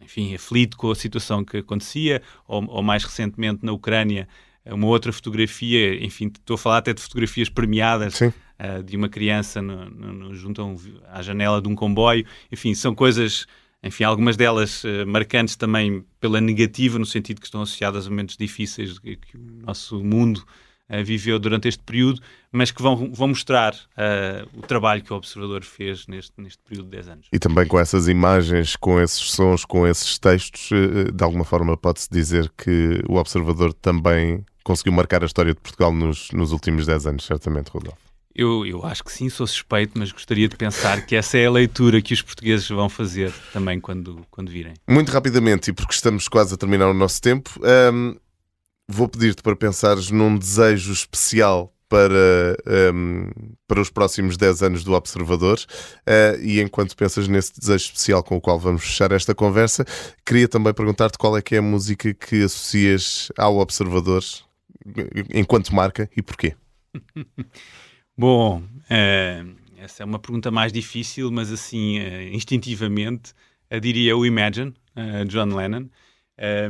enfim, 0.00 0.34
aflito 0.34 0.76
com 0.76 0.90
a 0.90 0.94
situação 0.94 1.44
que 1.44 1.58
acontecia, 1.58 2.22
ou, 2.46 2.64
ou 2.68 2.82
mais 2.82 3.04
recentemente 3.04 3.64
na 3.64 3.72
Ucrânia, 3.72 4.28
uma 4.66 4.86
outra 4.86 5.12
fotografia, 5.12 6.04
enfim, 6.04 6.26
estou 6.26 6.54
a 6.54 6.58
falar 6.58 6.78
até 6.78 6.92
de 6.92 7.00
fotografias 7.00 7.48
premiadas 7.48 8.20
uh, 8.20 8.82
de 8.84 8.96
uma 8.96 9.08
criança 9.08 9.62
no, 9.62 9.88
no, 9.88 10.34
junto 10.34 10.62
um, 10.62 10.76
à 11.06 11.22
janela 11.22 11.60
de 11.60 11.68
um 11.68 11.74
comboio. 11.74 12.26
Enfim, 12.52 12.74
são 12.74 12.94
coisas, 12.94 13.46
enfim, 13.82 14.04
algumas 14.04 14.36
delas 14.36 14.84
uh, 14.84 15.06
marcantes 15.06 15.56
também 15.56 16.04
pela 16.20 16.40
negativa, 16.40 16.98
no 16.98 17.06
sentido 17.06 17.40
que 17.40 17.46
estão 17.46 17.62
associadas 17.62 18.06
a 18.06 18.10
momentos 18.10 18.36
difíceis 18.36 18.98
que, 18.98 19.16
que 19.16 19.36
o 19.36 19.40
nosso 19.64 20.02
mundo 20.04 20.44
uh, 20.90 21.04
viveu 21.04 21.38
durante 21.38 21.68
este 21.68 21.82
período, 21.82 22.20
mas 22.50 22.70
que 22.70 22.82
vão, 22.82 23.12
vão 23.12 23.28
mostrar 23.28 23.74
o 24.54 24.62
trabalho 24.62 25.02
que 25.02 25.12
o 25.12 25.16
observador 25.16 25.62
fez 25.62 26.06
neste, 26.06 26.32
neste 26.38 26.58
período 26.62 26.86
de 26.86 26.92
10 26.92 27.08
anos. 27.08 27.26
E 27.30 27.38
também 27.38 27.66
com 27.66 27.78
essas 27.78 28.08
imagens, 28.08 28.74
com 28.74 28.98
esses 28.98 29.30
sons, 29.30 29.66
com 29.66 29.86
esses 29.86 30.18
textos, 30.18 30.70
de 31.12 31.22
alguma 31.24 31.44
forma 31.44 31.76
pode-se 31.76 32.08
dizer 32.10 32.50
que 32.56 33.02
o 33.06 33.16
observador 33.16 33.74
também 33.74 34.46
conseguiu 34.64 34.92
marcar 34.92 35.22
a 35.22 35.26
história 35.26 35.54
de 35.54 35.60
Portugal 35.60 35.92
nos, 35.92 36.30
nos 36.30 36.52
últimos 36.52 36.86
10 36.86 37.06
anos, 37.06 37.24
certamente, 37.26 37.68
Rodolfo. 37.68 38.08
Eu, 38.38 38.64
eu 38.64 38.84
acho 38.84 39.02
que 39.02 39.10
sim, 39.10 39.28
sou 39.28 39.46
suspeito, 39.48 39.98
mas 39.98 40.12
gostaria 40.12 40.48
de 40.48 40.54
pensar 40.54 41.04
que 41.04 41.16
essa 41.16 41.36
é 41.36 41.46
a 41.46 41.50
leitura 41.50 42.00
que 42.00 42.14
os 42.14 42.22
portugueses 42.22 42.68
vão 42.68 42.88
fazer 42.88 43.32
também 43.52 43.80
quando, 43.80 44.24
quando 44.30 44.48
virem. 44.48 44.74
Muito 44.88 45.10
rapidamente, 45.10 45.70
e 45.70 45.72
porque 45.72 45.92
estamos 45.92 46.28
quase 46.28 46.54
a 46.54 46.56
terminar 46.56 46.88
o 46.88 46.94
nosso 46.94 47.20
tempo, 47.20 47.50
um, 47.92 48.14
vou 48.88 49.08
pedir-te 49.08 49.42
para 49.42 49.54
pensares 49.54 50.10
num 50.10 50.36
desejo 50.36 50.92
especial 50.92 51.72
para, 51.88 52.56
um, 52.94 53.30
para 53.66 53.80
os 53.80 53.90
próximos 53.90 54.36
10 54.36 54.62
anos 54.62 54.84
do 54.84 54.92
Observador. 54.92 55.58
Uh, 56.06 56.40
e 56.42 56.60
enquanto 56.60 56.96
pensas 56.96 57.26
nesse 57.26 57.58
desejo 57.58 57.84
especial 57.84 58.22
com 58.22 58.36
o 58.36 58.40
qual 58.40 58.58
vamos 58.58 58.82
fechar 58.82 59.10
esta 59.12 59.34
conversa, 59.34 59.84
queria 60.24 60.48
também 60.48 60.74
perguntar-te 60.74 61.18
qual 61.18 61.36
é 61.36 61.42
que 61.42 61.54
é 61.54 61.58
a 61.58 61.62
música 61.62 62.12
que 62.12 62.42
associas 62.42 63.30
ao 63.36 63.58
Observador 63.58 64.22
enquanto 65.34 65.74
marca 65.74 66.08
e 66.16 66.22
porquê. 66.22 66.54
Bom, 68.16 68.62
é, 68.90 69.44
essa 69.76 70.02
é 70.02 70.06
uma 70.06 70.18
pergunta 70.18 70.50
mais 70.50 70.72
difícil, 70.72 71.30
mas 71.30 71.52
assim, 71.52 72.00
uh, 72.00 72.22
instintivamente, 72.32 73.32
uh, 73.72 73.80
diria 73.80 74.16
o 74.16 74.26
Imagine, 74.26 74.74
uh, 74.96 75.24
John 75.26 75.54
Lennon. 75.54 75.88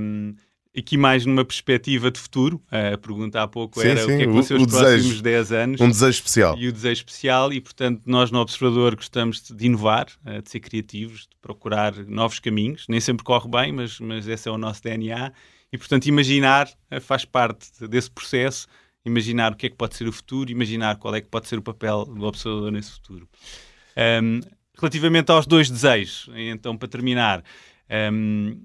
Um, 0.01 0.35
aqui 0.77 0.97
mais 0.97 1.27
numa 1.27 1.45
perspectiva 1.45 2.11
de 2.11 2.19
futuro, 2.19 2.63
a 2.71 2.97
pergunta 2.97 3.43
há 3.43 3.49
pouco 3.49 3.81
Sim, 3.81 3.89
era 3.89 4.01
sim, 4.01 4.05
o 4.05 4.17
que 4.17 4.23
é 4.23 4.27
que 4.27 4.33
vão 4.33 4.43
ser 4.43 4.55
os 4.55 4.67
desejo. 4.67 4.85
próximos 4.85 5.23
10 5.23 5.53
anos. 5.53 5.81
Um 5.81 5.89
desejo 5.89 6.11
especial. 6.11 6.59
E 6.59 6.69
o 6.69 6.73
desejo 6.73 7.01
especial, 7.01 7.53
e 7.53 7.61
portanto, 7.61 8.03
nós 8.07 8.31
no 8.31 8.39
Observador 8.39 8.95
gostamos 8.95 9.43
de 9.43 9.67
inovar, 9.67 10.07
eh, 10.25 10.41
de 10.41 10.51
ser 10.51 10.61
criativos, 10.61 11.23
de 11.23 11.37
procurar 11.41 11.95
novos 12.07 12.39
caminhos. 12.39 12.87
Nem 12.89 13.01
sempre 13.01 13.25
corre 13.25 13.49
bem, 13.49 13.73
mas, 13.73 13.99
mas 13.99 14.27
esse 14.29 14.49
é 14.49 14.53
o 14.53 14.59
nosso 14.59 14.83
DNA. 14.83 15.33
E 15.73 15.79
portanto, 15.79 16.07
imaginar 16.07 16.69
eh, 16.91 17.01
faz 17.01 17.25
parte 17.25 17.87
desse 17.89 18.11
processo. 18.11 18.67
Imaginar 19.05 19.53
o 19.53 19.57
que 19.57 19.67
é 19.67 19.71
que 19.71 19.77
pode 19.77 19.97
ser 19.97 20.07
o 20.07 20.13
futuro, 20.13 20.51
imaginar 20.51 20.97
qual 20.97 21.15
é 21.15 21.21
que 21.21 21.29
pode 21.29 21.49
ser 21.49 21.59
o 21.59 21.63
papel 21.63 22.05
do 22.05 22.25
Observador 22.25 22.71
nesse 22.71 22.93
futuro. 22.93 23.29
Um, 24.23 24.41
relativamente 24.79 25.31
aos 25.31 25.47
dois 25.47 25.71
desejos, 25.71 26.29
então 26.35 26.77
para 26.77 26.89
terminar, 26.89 27.43
um, 28.13 28.61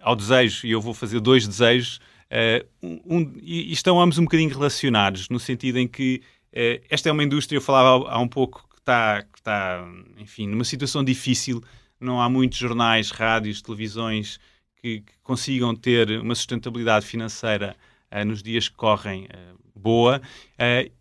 ao 0.00 0.16
desejo, 0.16 0.66
e 0.66 0.70
eu 0.70 0.80
vou 0.80 0.94
fazer 0.94 1.20
dois 1.20 1.46
desejos, 1.46 2.00
uh, 2.30 2.66
um, 2.82 3.32
e, 3.42 3.72
estão 3.72 4.00
ambos 4.00 4.18
um 4.18 4.24
bocadinho 4.24 4.50
relacionados, 4.50 5.28
no 5.28 5.38
sentido 5.38 5.78
em 5.78 5.86
que 5.86 6.22
uh, 6.52 6.84
esta 6.88 7.08
é 7.08 7.12
uma 7.12 7.24
indústria, 7.24 7.56
eu 7.56 7.62
falava 7.62 8.08
há, 8.08 8.18
um 8.18 8.28
pouco, 8.28 8.66
que 8.70 8.78
está, 8.78 9.22
que 9.22 9.38
está, 9.38 9.86
enfim, 10.18 10.46
numa 10.46 10.64
situação 10.64 11.04
difícil, 11.04 11.62
não 12.00 12.20
há 12.20 12.28
muitos 12.28 12.58
jornais, 12.58 13.10
rádios, 13.10 13.60
televisões 13.60 14.40
que, 14.76 15.00
que 15.00 15.12
consigam 15.22 15.74
ter 15.74 16.20
uma 16.20 16.34
sustentabilidade 16.34 17.04
financeira 17.04 17.76
uh, 18.10 18.24
nos 18.24 18.42
dias 18.42 18.68
que 18.68 18.74
correm 18.74 19.28
boa. 19.74 20.20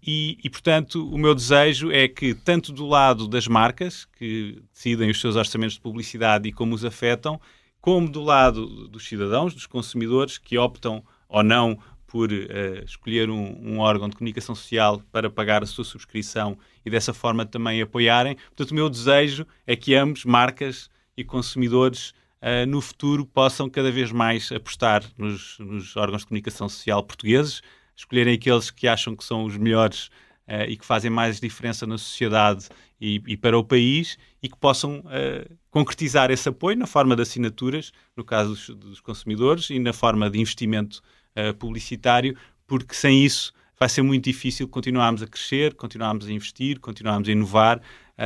E, 0.01 0.38
e, 0.41 0.49
portanto, 0.49 1.05
o 1.09 1.17
meu 1.17 1.35
desejo 1.35 1.91
é 1.91 2.07
que, 2.07 2.33
tanto 2.33 2.71
do 2.71 2.88
lado 2.88 3.27
das 3.27 3.45
marcas, 3.45 4.05
que 4.05 4.63
decidem 4.73 5.09
os 5.09 5.19
seus 5.19 5.35
orçamentos 5.35 5.75
de 5.75 5.81
publicidade 5.81 6.47
e 6.47 6.53
como 6.53 6.73
os 6.73 6.85
afetam, 6.85 7.41
como 7.81 8.09
do 8.09 8.21
lado 8.21 8.87
dos 8.87 9.07
cidadãos, 9.07 9.53
dos 9.53 9.65
consumidores, 9.65 10.37
que 10.37 10.57
optam 10.57 11.03
ou 11.27 11.43
não 11.43 11.77
por 12.09 12.31
uh, 12.31 12.83
escolher 12.83 13.29
um, 13.29 13.55
um, 13.61 13.79
órgão 13.79 14.09
de 14.09 14.15
comunicação 14.15 14.55
social 14.55 15.01
para 15.11 15.29
pagar 15.29 15.61
a 15.61 15.67
sua 15.67 15.83
subscrição 15.83 16.57
e 16.83 16.89
dessa 16.89 17.13
forma 17.13 17.45
também 17.45 17.81
apoiarem. 17.81 18.35
Portanto, 18.47 18.71
o 18.71 18.75
meu 18.75 18.89
desejo 18.89 19.45
é 19.65 19.75
que 19.75 19.93
ambos, 19.93 20.25
marcas 20.25 20.89
e 21.15 21.23
consumidores, 21.23 22.09
uh, 22.41 22.65
no 22.67 22.81
futuro 22.81 23.25
possam 23.25 23.69
cada 23.69 23.91
vez 23.91 24.11
mais 24.11 24.51
apostar 24.51 25.03
nos, 25.17 25.59
nos 25.59 25.95
órgãos 25.95 26.21
de 26.21 26.27
comunicação 26.27 26.67
social 26.67 27.03
portugueses, 27.03 27.61
escolherem 27.95 28.33
aqueles 28.33 28.71
que 28.71 28.87
acham 28.87 29.15
que 29.15 29.23
são 29.23 29.43
os 29.43 29.55
melhores 29.55 30.09
uh, 30.49 30.67
e 30.67 30.75
que 30.75 30.85
fazem 30.85 31.12
mais 31.12 31.39
diferença 31.39 31.85
na 31.85 31.97
sociedade 31.97 32.67
e, 32.99 33.21
e 33.27 33.38
para 33.38 33.57
o 33.57 33.63
país 33.63 34.17
e 34.41 34.49
que 34.49 34.57
possam 34.57 34.99
uh, 34.99 35.57
concretizar 35.69 36.31
esse 36.31 36.49
apoio 36.49 36.75
na 36.75 36.88
forma 36.88 37.15
de 37.15 37.21
assinaturas, 37.21 37.91
no 38.17 38.23
caso 38.23 38.49
dos, 38.49 38.69
dos 38.69 38.99
consumidores, 38.99 39.69
e 39.69 39.77
na 39.77 39.93
forma 39.93 40.29
de 40.29 40.39
investimento 40.39 41.01
uh, 41.38 41.53
publicitário, 41.53 42.35
porque 42.65 42.95
sem 42.95 43.23
isso 43.23 43.53
vai 43.79 43.88
ser 43.88 44.01
muito 44.01 44.25
difícil 44.25 44.67
continuarmos 44.67 45.21
a 45.21 45.27
crescer, 45.27 45.75
continuarmos 45.75 46.27
a 46.27 46.31
investir, 46.31 46.79
continuarmos 46.79 47.29
a 47.29 47.31
inovar 47.31 47.81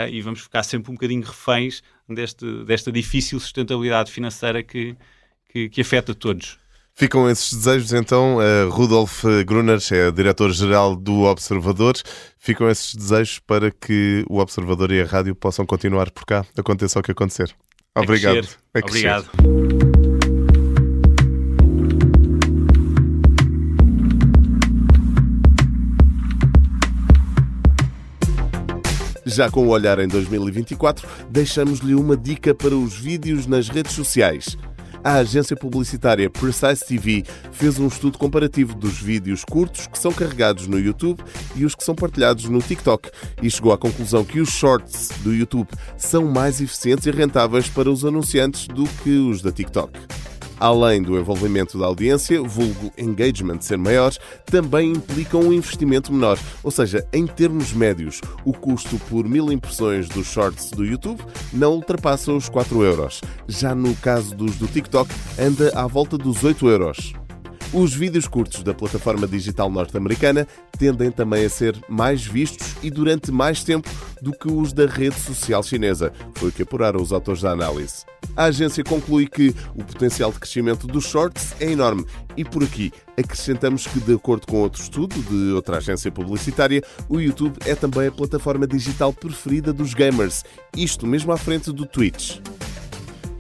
e 0.10 0.20
vamos 0.24 0.42
ficar 0.42 0.64
sempre 0.64 0.90
um 0.90 0.96
bocadinho 0.96 1.22
reféns 1.22 1.84
deste, 2.10 2.64
desta 2.64 2.92
difícil 2.92 3.40
sustentabilidade 3.40 4.12
financeira 4.12 4.64
que, 4.64 4.98
que, 5.48 5.70
que 5.70 5.82
afeta 5.82 6.16
todos. 6.16 6.58
Ficam 6.96 7.28
esses 7.30 7.52
desejos, 7.54 7.92
então. 7.92 8.38
Uh, 8.38 8.70
Rudolf 8.70 9.24
Grunner 9.46 9.80
é 9.92 10.12
diretor-geral 10.12 10.96
do 10.96 11.22
Observador. 11.24 11.96
Ficam 12.38 12.70
esses 12.70 12.94
desejos 12.94 13.40
para 13.40 13.72
que 13.72 14.24
o 14.30 14.38
Observador 14.38 14.92
e 14.92 15.02
a 15.02 15.06
rádio 15.06 15.36
possam 15.36 15.66
continuar 15.66 16.12
por 16.12 16.24
cá, 16.24 16.46
aconteça 16.56 17.00
o 17.00 17.02
que 17.02 17.12
acontecer. 17.12 17.54
Obrigado. 17.96 18.48
A 18.74 18.80
Obrigado. 18.80 19.30
Já 29.26 29.50
com 29.50 29.66
o 29.66 29.70
olhar 29.70 29.98
em 30.00 30.08
2024, 30.08 31.08
deixamos-lhe 31.28 31.96
uma 31.96 32.16
dica 32.16 32.54
para 32.54 32.76
os 32.76 32.94
vídeos 32.96 33.48
nas 33.48 33.68
redes 33.68 33.94
sociais. 33.94 34.56
A 35.04 35.16
agência 35.16 35.56
publicitária 35.56 36.30
Precise 36.30 36.86
TV 36.86 37.26
fez 37.52 37.78
um 37.78 37.88
estudo 37.88 38.18
comparativo 38.18 38.74
dos 38.74 39.02
vídeos 39.02 39.44
curtos 39.44 39.86
que 39.86 40.00
são 40.00 40.14
carregados 40.14 40.66
no 40.66 40.80
YouTube 40.80 41.22
e 41.56 41.66
os 41.66 41.76
que 41.76 41.84
são 41.84 41.94
partilhados 41.94 42.46
no 42.46 42.62
TikTok 42.62 43.12
e 43.42 43.52
chegou 43.52 43.74
à 43.74 43.78
conclusão 43.78 44.24
que 44.24 44.40
os 44.40 44.50
shorts 44.50 45.10
do 45.22 45.34
YouTube 45.34 45.68
são 45.98 46.26
mais 46.26 46.62
eficientes 46.62 47.06
e 47.06 47.12
rentáveis 47.12 47.68
para 47.68 47.92
os 47.92 48.06
anunciantes 48.06 48.66
do 48.68 48.86
que 49.04 49.10
os 49.10 49.42
da 49.42 49.52
TikTok. 49.52 50.23
Além 50.64 51.04
do 51.04 51.20
envolvimento 51.20 51.78
da 51.78 51.88
audiência, 51.88 52.42
vulgo 52.42 52.90
engagement 52.98 53.60
ser 53.60 53.78
maior, 53.78 54.14
também 54.46 54.94
implicam 54.94 55.42
um 55.42 55.52
investimento 55.52 56.14
menor. 56.14 56.40
Ou 56.64 56.72
seja, 56.72 57.06
em 57.12 57.28
termos 57.28 57.74
médios, 57.74 58.22
o 58.46 58.54
custo 58.54 58.98
por 59.10 59.28
mil 59.28 59.52
impressões 59.52 60.08
dos 60.08 60.26
shorts 60.26 60.72
do 60.72 60.86
YouTube 60.86 61.22
não 61.52 61.74
ultrapassa 61.74 62.32
os 62.32 62.48
4 62.48 62.82
euros. 62.82 63.20
Já 63.46 63.76
no 63.76 63.94
caso 63.98 64.34
dos 64.34 64.56
do 64.56 64.66
TikTok, 64.66 65.14
anda 65.38 65.70
à 65.78 65.86
volta 65.86 66.18
dos 66.18 66.46
8 66.46 66.66
euros. 66.70 67.12
Os 67.74 67.94
vídeos 67.94 68.26
curtos 68.26 68.64
da 68.64 68.74
plataforma 68.74 69.28
digital 69.28 69.70
norte-americana 69.70 70.48
tendem 70.80 71.12
também 71.12 71.44
a 71.44 71.50
ser 71.50 71.78
mais 71.90 72.26
vistos 72.26 72.76
e 72.82 72.90
durante 72.90 73.34
mais 73.34 73.66
tempo 73.66 73.90
do 74.22 74.32
que 74.32 74.50
os 74.50 74.72
da 74.72 74.86
rede 74.86 75.20
social 75.20 75.62
chinesa, 75.62 76.14
foi 76.36 76.48
o 76.48 76.52
que 76.54 76.64
apuraram 76.64 77.02
os 77.02 77.12
autores 77.12 77.42
da 77.42 77.52
análise. 77.52 78.13
A 78.36 78.46
agência 78.46 78.84
conclui 78.84 79.28
que 79.28 79.54
o 79.76 79.84
potencial 79.84 80.32
de 80.32 80.40
crescimento 80.40 80.88
dos 80.88 81.06
shorts 81.06 81.54
é 81.60 81.72
enorme 81.72 82.06
e 82.36 82.44
por 82.44 82.64
aqui 82.64 82.92
acrescentamos 83.18 83.86
que, 83.86 84.00
de 84.00 84.14
acordo 84.14 84.48
com 84.48 84.58
outro 84.58 84.82
estudo 84.82 85.16
de 85.22 85.54
outra 85.54 85.78
agência 85.78 86.12
publicitária, 86.12 86.84
o 87.08 87.20
YouTube 87.20 87.58
é 87.66 87.76
também 87.76 88.08
a 88.08 88.12
plataforma 88.12 88.66
digital 88.66 89.14
preferida 89.14 89.72
dos 89.72 89.94
gamers, 89.94 90.44
isto 90.76 91.06
mesmo 91.06 91.32
à 91.32 91.38
frente 91.38 91.72
do 91.72 91.86
Twitch. 91.86 92.40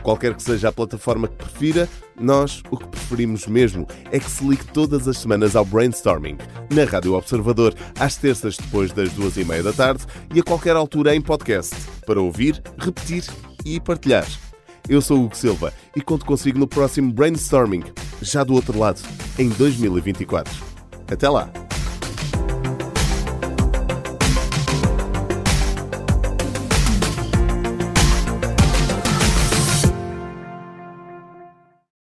Qualquer 0.04 0.36
que 0.36 0.44
seja 0.44 0.68
a 0.68 0.72
plataforma 0.72 1.30
que 1.30 1.36
prefira, 1.38 1.90
nós 2.20 2.62
o 2.70 2.78
que 2.78 2.88
preferimos 2.88 3.48
mesmo 3.48 3.88
é 4.12 4.20
que 4.20 4.30
se 4.30 4.46
ligue 4.46 4.66
todas 4.66 5.08
as 5.08 5.18
semanas 5.18 5.56
ao 5.56 5.66
Brainstorming, 5.66 6.38
na 6.70 6.84
Rádio 6.84 7.14
Observador, 7.14 7.74
às 7.98 8.18
terças 8.18 8.58
depois 8.58 8.92
das 8.92 9.12
duas 9.14 9.38
e 9.38 9.46
meia 9.46 9.64
da 9.64 9.72
tarde 9.72 10.06
e 10.36 10.42
a 10.42 10.44
qualquer 10.44 10.76
altura 10.76 11.16
em 11.16 11.22
podcast, 11.22 11.74
para 12.06 12.22
ouvir, 12.22 12.62
repetir 12.78 13.24
e 13.66 13.80
partilhar. 13.80 14.28
Eu 14.88 15.02
sou 15.02 15.20
o 15.20 15.26
Hugo 15.26 15.36
Silva 15.36 15.74
e 15.96 16.02
conto 16.02 16.26
consigo 16.26 16.60
no 16.60 16.68
próximo 16.68 17.12
Brainstorming, 17.12 17.84
já 18.22 18.44
do 18.44 18.54
outro 18.54 18.78
lado, 18.78 19.02
em 19.40 19.50
2024. 19.50 20.54
Até 21.10 21.30
lá! 21.30 21.52